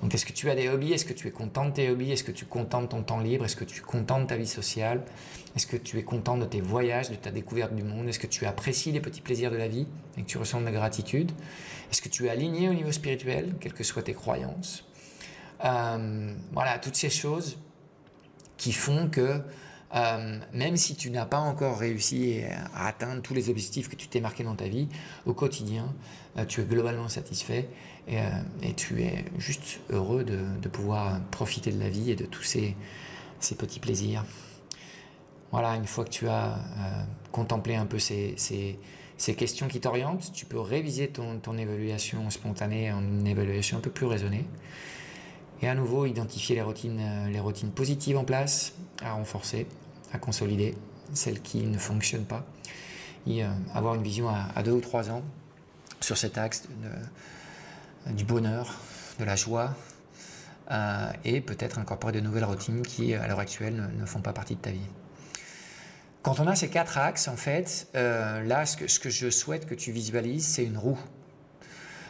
Donc, 0.03 0.13
est-ce 0.13 0.25
que 0.25 0.33
tu 0.33 0.49
as 0.49 0.55
des 0.55 0.67
hobbies? 0.67 0.91
Est-ce 0.91 1.05
que 1.05 1.13
tu 1.13 1.29
es 1.29 1.31
content 1.31 1.63
de 1.63 1.71
tes 1.71 1.89
hobbies? 1.89 2.11
Est-ce 2.11 2.25
que 2.25 2.33
tu 2.33 2.43
es 2.43 2.47
content 2.47 2.81
de 2.81 2.87
ton 2.87 3.03
temps 3.03 3.21
libre? 3.21 3.45
Est-ce 3.45 3.55
que 3.55 3.63
tu 3.63 3.79
es 3.79 3.83
content 3.83 4.19
de 4.19 4.25
ta 4.25 4.35
vie 4.35 4.45
sociale? 4.45 5.01
Est-ce 5.55 5.65
que 5.65 5.77
tu 5.77 5.97
es 5.97 6.03
content 6.03 6.35
de 6.35 6.43
tes 6.43 6.59
voyages, 6.59 7.09
de 7.09 7.15
ta 7.15 7.31
découverte 7.31 7.73
du 7.73 7.83
monde? 7.83 8.09
Est-ce 8.09 8.19
que 8.19 8.27
tu 8.27 8.45
apprécies 8.45 8.91
les 8.91 8.99
petits 8.99 9.21
plaisirs 9.21 9.49
de 9.49 9.55
la 9.55 9.69
vie 9.69 9.87
et 10.17 10.23
que 10.23 10.27
tu 10.27 10.37
ressens 10.37 10.59
de 10.59 10.65
la 10.65 10.73
gratitude? 10.73 11.31
Est-ce 11.89 12.01
que 12.01 12.09
tu 12.09 12.25
es 12.25 12.29
aligné 12.29 12.67
au 12.67 12.73
niveau 12.73 12.91
spirituel, 12.91 13.55
quelles 13.61 13.71
que 13.71 13.85
soient 13.85 14.03
tes 14.03 14.13
croyances? 14.13 14.83
Euh, 15.63 16.33
Voilà, 16.51 16.79
toutes 16.79 16.97
ces 16.97 17.09
choses 17.09 17.57
qui 18.57 18.73
font 18.73 19.07
que 19.07 19.41
euh, 19.95 20.39
même 20.53 20.75
si 20.75 20.95
tu 20.95 21.11
n'as 21.11 21.25
pas 21.25 21.39
encore 21.39 21.77
réussi 21.77 22.41
à 22.73 22.87
atteindre 22.87 23.21
tous 23.21 23.35
les 23.35 23.49
objectifs 23.49 23.89
que 23.89 23.95
tu 23.95 24.07
t'es 24.07 24.19
marqué 24.19 24.43
dans 24.43 24.55
ta 24.55 24.67
vie, 24.67 24.89
au 25.25 25.33
quotidien, 25.33 25.93
euh, 26.37 26.45
tu 26.45 26.61
es 26.61 26.63
globalement 26.63 27.09
satisfait 27.09 27.69
euh, 28.09 28.29
et, 28.61 28.73
tu 28.73 29.01
es 29.01 29.25
juste 29.37 29.79
heureux 29.89 30.23
de, 30.23 30.67
pouvoir 30.69 31.19
profiter 31.31 31.71
de 31.71 31.79
la 31.79 31.89
vie 31.89 32.11
et 32.11 32.15
de 32.15 32.25
tous 32.25 32.43
ces, 32.43 32.75
petits 33.57 33.79
plaisirs. 33.79 34.25
Voilà, 35.51 35.75
une 35.75 35.85
fois 35.85 36.03
que 36.05 36.09
tu 36.09 36.27
as 36.27 36.57
contemplé 37.31 37.75
un 37.75 37.85
peu 37.85 37.99
ces, 37.99 38.35
questions 39.37 39.67
qui 39.67 39.79
t'orientent, 39.79 40.31
tu 40.33 40.45
peux 40.45 40.59
réviser 40.59 41.09
ton, 41.09 41.57
évaluation 41.57 42.29
spontanée 42.29 42.91
en 42.91 43.01
une 43.01 43.27
évaluation 43.27 43.77
un 43.77 43.81
peu 43.81 43.91
plus 43.91 44.07
raisonnée. 44.07 44.45
Et 45.61 45.67
à 45.67 45.75
nouveau, 45.75 46.05
identifier 46.05 46.55
les 46.55 46.61
routines, 46.61 47.29
les 47.31 47.39
routines 47.39 47.71
positives 47.71 48.17
en 48.17 48.25
place 48.25 48.73
à 49.01 49.13
renforcer 49.13 49.67
à 50.13 50.19
consolider, 50.19 50.75
celles 51.13 51.41
qui 51.41 51.63
ne 51.63 51.77
fonctionnent 51.77 52.25
pas, 52.25 52.45
et 53.27 53.43
euh, 53.43 53.49
avoir 53.73 53.95
une 53.95 54.03
vision 54.03 54.29
à, 54.29 54.63
deux 54.63 54.71
ou 54.71 54.81
trois 54.81 55.09
ans 55.09 55.23
sur 55.99 56.17
cet 56.17 56.37
axe 56.37 56.67
du 58.07 58.23
bonheur, 58.23 58.73
de 59.19 59.25
la 59.25 59.35
joie, 59.35 59.75
euh, 60.71 61.11
et 61.25 61.41
peut-être 61.41 61.79
incorporer 61.79 62.13
de 62.13 62.19
nouvelles 62.19 62.45
routines 62.45 62.81
qui, 62.81 63.13
à 63.13 63.27
l'heure 63.27 63.39
actuelle, 63.39 63.89
ne, 63.97 64.05
font 64.05 64.21
pas 64.21 64.33
partie 64.33 64.55
de 64.55 64.61
ta 64.61 64.71
vie. 64.71 64.87
Quand 66.21 66.39
on 66.39 66.47
a 66.47 66.55
ces 66.55 66.69
quatre 66.69 66.97
axes, 66.97 67.27
en 67.27 67.35
fait, 67.35 67.87
euh, 67.95 68.41
là, 68.43 68.65
ce 68.65 68.77
que, 68.77 69.09
je 69.09 69.29
souhaite 69.29 69.65
que 69.65 69.75
tu 69.75 69.91
visualises, 69.91 70.45
c'est 70.45 70.63
une 70.63 70.77
roue. 70.77 70.99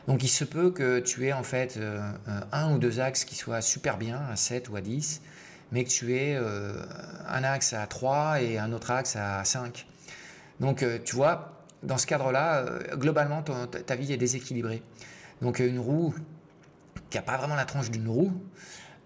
Donc 0.07 0.23
il 0.23 0.27
se 0.27 0.43
peut 0.43 0.69
que 0.69 0.99
tu 0.99 1.25
aies 1.27 1.33
en 1.33 1.43
fait 1.43 1.79
un 2.51 2.73
ou 2.73 2.77
deux 2.77 2.99
axes 2.99 3.23
qui 3.23 3.35
soient 3.35 3.61
super 3.61 3.97
bien, 3.97 4.21
à 4.29 4.35
7 4.35 4.67
ou 4.67 4.75
à 4.75 4.81
10, 4.81 5.21
mais 5.73 5.83
que 5.83 5.89
tu 5.89 6.15
aies 6.15 6.35
euh, 6.35 6.73
un 7.27 7.43
axe 7.43 7.73
à 7.73 7.85
3 7.87 8.41
et 8.41 8.59
un 8.59 8.71
autre 8.73 8.91
axe 8.91 9.15
à 9.15 9.43
5. 9.43 9.87
Donc, 10.59 10.83
euh, 10.83 10.99
tu 11.03 11.15
vois, 11.15 11.63
dans 11.81 11.97
ce 11.97 12.05
cadre-là, 12.05 12.59
euh, 12.59 12.95
globalement, 12.95 13.41
ta 13.41 13.95
vie 13.95 14.13
est 14.13 14.17
déséquilibrée. 14.17 14.83
Donc, 15.41 15.59
une 15.59 15.79
roue 15.79 16.13
qui 17.09 17.17
n'a 17.17 17.23
pas 17.23 17.37
vraiment 17.37 17.55
la 17.55 17.65
tranche 17.65 17.91
d'une 17.91 18.07
roue, 18.07 18.31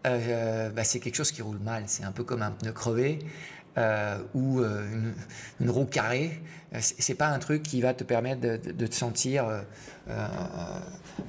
bah, 0.04 0.84
c'est 0.84 1.00
quelque 1.00 1.16
chose 1.16 1.32
qui 1.32 1.42
roule 1.42 1.60
mal. 1.60 1.84
C'est 1.88 2.04
un 2.04 2.12
peu 2.12 2.24
comme 2.24 2.42
un 2.42 2.52
pneu 2.52 2.72
crevé. 2.72 3.20
ou 4.34 4.62
une, 5.60 5.70
roue 5.70 5.86
carrée, 5.86 6.42
c'est 6.80 7.16
pas 7.16 7.28
un 7.28 7.40
truc 7.40 7.63
qui 7.63 7.82
va 7.82 7.94
te 7.94 8.04
permettre 8.04 8.42
de, 8.42 8.88
te 8.88 8.96
sentir 8.96 9.46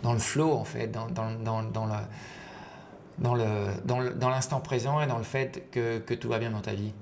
dans 0.03 0.13
le 0.13 0.19
flow 0.19 0.53
en 0.53 0.65
fait, 0.65 0.89
dans, 0.89 1.07
l'instant 4.31 4.61
présent 4.61 5.01
et 5.01 5.07
dans 5.07 5.19
le 5.19 5.25
fait 5.25 5.71
que, 5.71 6.15
tout 6.15 6.29
va 6.29 6.39
bien 6.39 6.51
dans 6.51 6.61
ta 6.61 6.75
vie. 6.75 6.93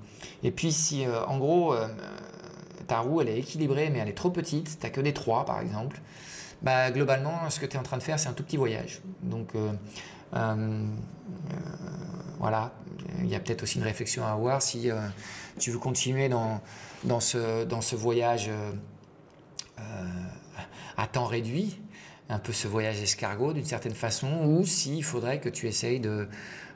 Et 0.43 0.51
puis 0.51 0.71
si 0.71 1.05
euh, 1.05 1.25
en 1.25 1.37
gros 1.37 1.73
euh, 1.73 1.87
ta 2.87 2.99
roue 2.99 3.21
elle 3.21 3.29
est 3.29 3.39
équilibrée 3.39 3.89
mais 3.89 3.99
elle 3.99 4.09
est 4.09 4.17
trop 4.17 4.29
petite, 4.29 4.77
tu 4.79 4.85
n'as 4.85 4.91
que 4.91 5.01
des 5.01 5.13
trois 5.13 5.45
par 5.45 5.59
exemple, 5.59 6.01
bah, 6.61 6.91
globalement 6.91 7.49
ce 7.49 7.59
que 7.59 7.65
tu 7.65 7.77
es 7.77 7.79
en 7.79 7.83
train 7.83 7.97
de 7.97 8.03
faire 8.03 8.19
c'est 8.19 8.29
un 8.29 8.33
tout 8.33 8.43
petit 8.43 8.57
voyage. 8.57 9.01
Donc 9.23 9.49
euh, 9.55 9.71
voilà, 12.39 12.73
il 13.19 13.27
y 13.27 13.35
a 13.35 13.39
peut-être 13.39 13.63
aussi 13.63 13.77
une 13.77 13.83
réflexion 13.83 14.25
à 14.25 14.31
avoir 14.31 14.61
si 14.61 14.89
tu 15.59 15.71
veux 15.71 15.79
continuer 15.79 16.29
dans, 16.29 16.61
ce, 17.19 17.95
voyage 17.95 18.51
à 20.97 21.07
temps 21.07 21.25
réduit, 21.25 21.79
un 22.29 22.39
peu 22.39 22.51
ce 22.51 22.67
voyage 22.67 23.01
escargot 23.01 23.53
d'une 23.53 23.65
certaine 23.65 23.95
façon, 23.95 24.45
ou 24.45 24.65
s'il 24.65 25.03
faudrait 25.03 25.39
que 25.39 25.49
tu 25.49 25.67
essayes 25.67 25.99
de, 25.99 26.27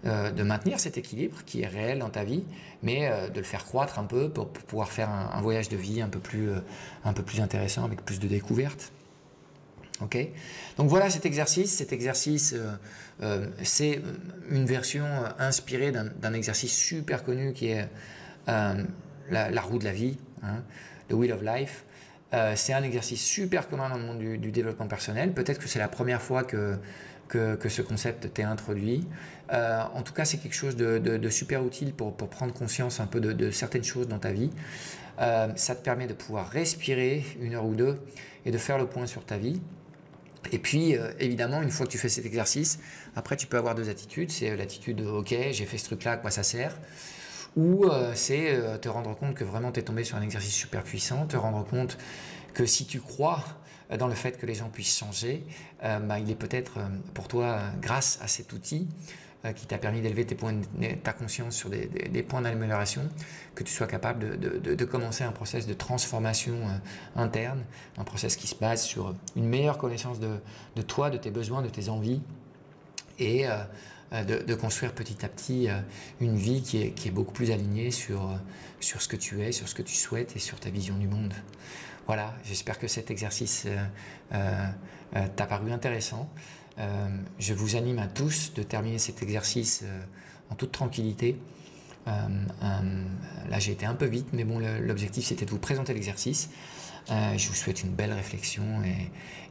euh, 0.06 0.44
maintenir 0.44 0.80
cet 0.80 0.98
équilibre 0.98 1.44
qui 1.46 1.62
est 1.62 1.68
réel 1.68 2.00
dans 2.00 2.10
ta 2.10 2.24
vie, 2.24 2.44
mais 2.82 3.10
euh, 3.10 3.30
de 3.30 3.38
le 3.38 3.46
faire 3.46 3.66
croître 3.66 4.00
un 4.00 4.04
peu 4.04 4.30
pour, 4.30 4.50
pouvoir 4.50 4.92
faire 4.92 5.10
un, 5.10 5.42
voyage 5.42 5.70
de 5.70 5.78
vie 5.78 6.02
euh, 6.02 6.62
un 7.06 7.14
peu 7.14 7.24
plus 7.24 7.42
intéressant 7.42 7.84
avec 7.84 8.04
plus 8.04 8.20
de 8.20 8.28
découvertes. 8.28 8.92
Donc 10.78 10.90
voilà 10.90 11.10
cet 11.10 11.26
exercice. 11.26 11.76
Cet 11.76 11.94
exercice, 11.94 12.56
c'est 13.64 14.02
une 14.50 14.66
version 14.66 15.06
inspirée 15.40 15.92
d'un 15.92 16.34
exercice 16.34 16.74
super 16.74 17.24
connu 17.24 17.54
qui 17.54 17.68
est 17.68 17.88
la, 19.32 19.62
roue 19.62 19.80
de 19.80 19.86
la 19.86 19.94
vie, 19.94 20.18
hein, 20.44 20.64
the 21.10 21.14
wheel 21.14 21.32
of 21.32 21.42
life. 21.42 21.86
Euh, 22.34 22.54
c'est 22.56 22.74
un 22.74 22.84
exercice 22.84 23.22
super 23.22 23.68
commun 23.68 23.90
dans 23.90 23.98
le 23.98 24.04
monde 24.04 24.20
du, 24.20 24.52
développement 24.52 24.88
personnel. 24.88 25.34
Peut-être 25.34 25.60
que 25.60 25.68
c'est 25.68 25.80
la 25.80 25.90
première 25.90 26.22
fois 26.22 26.44
que, 26.44 26.78
ce 27.30 27.82
concept 27.82 28.34
t'ait 28.34 28.44
introduit. 28.44 29.08
en 29.50 30.02
tout 30.04 30.14
cas, 30.14 30.26
c'est 30.26 30.38
quelque 30.38 30.56
chose 30.56 30.76
de, 30.76 31.30
super 31.30 31.66
utile 31.66 31.94
pour, 31.94 32.16
prendre 32.16 32.54
conscience 32.54 33.00
un 33.00 33.08
peu 33.08 33.20
de, 33.20 33.52
certaines 33.52 33.84
choses 33.84 34.08
dans 34.08 34.20
ta 34.20 34.32
vie. 34.32 34.52
ça 35.18 35.76
te 35.76 35.84
permet 35.84 36.08
de 36.08 36.14
pouvoir 36.14 36.50
respirer 36.50 37.24
une 37.42 37.56
heure 37.56 37.66
ou 37.66 37.76
deux 37.76 38.00
et 38.46 38.52
de 38.52 38.58
faire 38.58 38.78
le 38.78 38.86
point 38.86 39.06
sur 39.06 39.26
ta 39.26 39.38
vie. 39.38 39.62
Et 40.52 40.60
puis, 40.60 40.96
évidemment, 41.20 41.62
une 41.62 41.70
fois 41.70 41.86
que 41.86 41.92
tu 41.92 41.98
fais 41.98 42.10
cet 42.10 42.26
exercice, 42.26 42.80
après, 43.16 43.38
tu 43.38 43.48
peux 43.48 43.58
avoir 43.58 43.76
deux 43.76 43.90
attitudes. 43.90 44.32
C'est 44.32 44.56
l'attitude, 44.56 45.02
OK, 45.02 45.30
j'ai 45.30 45.66
fait 45.66 45.78
ce 45.78 45.86
truc-là, 45.86 46.14
à 46.14 46.18
quoi 46.18 46.32
ça 46.32 46.44
sert? 46.44 46.76
Ou 47.56 47.86
euh, 47.86 48.14
c'est 48.16 48.54
euh, 48.54 48.78
te 48.78 48.88
rendre 48.88 49.16
compte 49.16 49.36
que 49.36 49.44
vraiment 49.44 49.72
tu 49.72 49.80
es 49.80 49.84
tombé 49.84 50.04
sur 50.04 50.18
un 50.18 50.22
exercice 50.22 50.54
super 50.54 50.84
puissant, 50.84 51.26
te 51.26 51.36
rendre 51.36 51.66
compte 51.66 51.98
que 52.54 52.66
si 52.66 52.86
tu 52.86 53.02
crois 53.02 53.44
euh, 53.92 53.98
dans 53.98 54.08
le 54.08 54.16
fait 54.16 54.38
que 54.38 54.46
les 54.46 54.56
gens 54.56 54.70
puissent 54.70 54.98
changer, 54.98 55.46
bah, 55.82 56.20
il 56.20 56.30
est 56.30 56.36
peut-être 56.36 56.80
pour 57.16 57.28
toi, 57.28 57.60
grâce 57.82 58.20
à 58.22 58.28
cet 58.28 58.54
outil 58.54 58.88
qui 59.56 59.66
t'a 59.66 59.78
permis 59.78 60.02
d'élever 60.02 60.26
ta 60.26 61.14
conscience 61.14 61.56
sur 61.56 61.70
des, 61.70 62.24
points 62.24 62.42
d'amélioration, 62.42 63.02
que 63.56 63.64
tu 63.64 63.74
sois 63.74 63.88
capable 63.88 64.40
de, 64.40 64.86
commencer 64.86 65.24
un 65.24 65.32
process 65.32 65.66
de 65.66 65.74
transformation 65.74 66.56
interne, 67.16 67.64
un 67.98 68.04
process 68.04 68.36
qui 68.36 68.46
se 68.46 68.56
base 68.56 68.84
sur 68.84 69.16
une 69.36 69.48
meilleure 69.48 69.80
connaissance 69.80 70.20
de, 70.20 70.82
toi, 70.84 71.10
de 71.10 71.18
tes 71.18 71.32
besoins, 71.32 71.64
de 71.64 71.70
tes 71.70 71.90
envies, 71.90 72.22
et 73.18 73.48
euh, 74.14 74.26
de, 74.26 74.56
construire 74.56 74.94
petit 74.94 75.24
à 75.24 75.30
petit 75.30 75.70
euh, 75.70 75.80
une 76.20 76.36
vie 76.36 76.62
qui 76.62 76.82
est, 76.82 77.12
beaucoup 77.12 77.32
plus 77.32 77.50
alignée 77.50 77.92
euh, 78.10 78.18
sur 78.82 79.02
ce 79.02 79.08
que 79.08 79.16
tu 79.16 79.42
es, 79.42 79.54
sur 79.54 79.70
ce 79.70 79.76
que 79.76 79.84
tu 79.84 79.96
souhaites 79.96 80.36
et 80.36 80.40
sur 80.40 80.60
ta 80.60 80.70
vision 80.70 80.98
du 80.98 81.08
monde. 81.08 81.34
Voilà, 82.08 82.34
j'espère 82.44 82.78
que 82.78 82.88
cet 82.88 83.10
exercice 83.10 83.68
t'a 84.32 85.46
paru 85.46 85.72
intéressant. 85.72 86.30
Je 87.40 87.54
vous 87.54 87.76
anime 87.76 88.00
à 88.00 88.08
tous 88.08 88.54
de 88.54 88.64
terminer 88.64 88.98
cet 88.98 89.22
exercice 89.22 89.84
en 90.50 90.56
toute 90.56 90.72
tranquillité. 90.72 91.38
là, 92.06 93.60
j'ai 93.60 93.72
été 93.72 93.86
un 93.86 93.94
peu 93.96 94.06
vite, 94.06 94.28
mais 94.34 94.44
bon, 94.44 94.60
l'objectif 94.60 95.26
c'était 95.26 95.46
de 95.46 95.52
vous 95.52 95.60
présenter 95.60 95.94
l'exercice. 95.94 96.50
je 97.10 97.48
vous 97.48 97.56
souhaite 97.56 97.84
une 97.84 97.92
belle 97.92 98.14
réflexion 98.14 98.64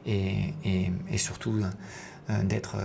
et, 0.05 0.91
surtout 1.17 1.61
d'être 2.43 2.77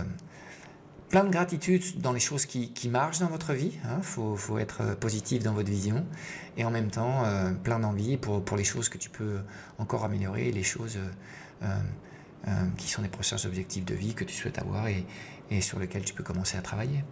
plein 1.09 1.25
de 1.25 1.31
gratitude 1.31 2.01
dans 2.01 2.13
les 2.13 2.21
choses 2.21 2.47
qui, 2.47 2.89
marchent 2.89 3.21
dans 3.21 3.29
votre 3.29 3.53
vie. 3.53 3.73
Il 3.85 3.89
hein. 3.89 4.01
faut, 4.03 4.59
être 4.59 4.81
euh, 4.83 4.95
positif 4.95 5.43
dans 5.43 5.53
votre 5.53 5.71
vision. 5.71 6.05
Et 6.57 6.65
en 6.65 6.71
même 6.71 6.91
temps, 6.91 7.25
euh, 7.25 7.53
plein 7.53 7.79
d'envie 7.79 8.17
pour, 8.17 8.45
pour 8.45 8.57
les 8.57 8.65
choses 8.65 8.89
que 8.89 8.99
tu 8.99 9.11
peux 9.11 9.39
encore 9.79 10.05
améliorer, 10.05 10.51
les 10.53 10.63
choses 10.63 10.99
euh, 12.49 12.51
qui 12.77 12.89
sont 12.89 13.03
les 13.03 13.09
prochains 13.09 13.45
objectifs 13.45 13.85
de 13.85 13.95
vie 13.95 14.15
que 14.15 14.25
tu 14.25 14.35
souhaites 14.35 14.59
avoir 14.59 14.89
et, 14.89 15.05
et 15.51 15.61
sur 15.61 15.79
lesquels 15.79 16.05
tu 16.05 16.15
peux 16.15 16.25
commencer 16.25 16.57
à 16.57 16.63
travailler. 16.63 17.05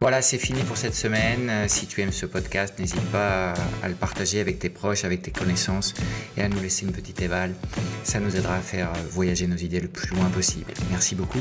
Voilà, 0.00 0.20
c'est 0.20 0.36
fini 0.36 0.62
pour 0.64 0.76
cette 0.76 0.94
semaine. 0.94 1.66
Si 1.66 1.86
tu 1.86 2.02
aimes 2.02 2.12
ce 2.12 2.26
podcast, 2.26 2.78
n'hésite 2.78 3.00
pas 3.06 3.54
à 3.82 3.88
le 3.88 3.94
partager 3.94 4.38
avec 4.38 4.58
tes 4.58 4.68
proches, 4.68 5.04
avec 5.04 5.22
tes 5.22 5.30
connaissances 5.30 5.94
et 6.36 6.42
à 6.42 6.48
nous 6.50 6.60
laisser 6.60 6.84
une 6.84 6.92
petite 6.92 7.22
éval. 7.22 7.54
Ça 8.02 8.20
nous 8.20 8.36
aidera 8.36 8.56
à 8.56 8.60
faire 8.60 8.92
voyager 9.10 9.46
nos 9.46 9.56
idées 9.56 9.80
le 9.80 9.88
plus 9.88 10.14
loin 10.14 10.28
possible. 10.28 10.74
Merci 10.90 11.14
beaucoup. 11.14 11.40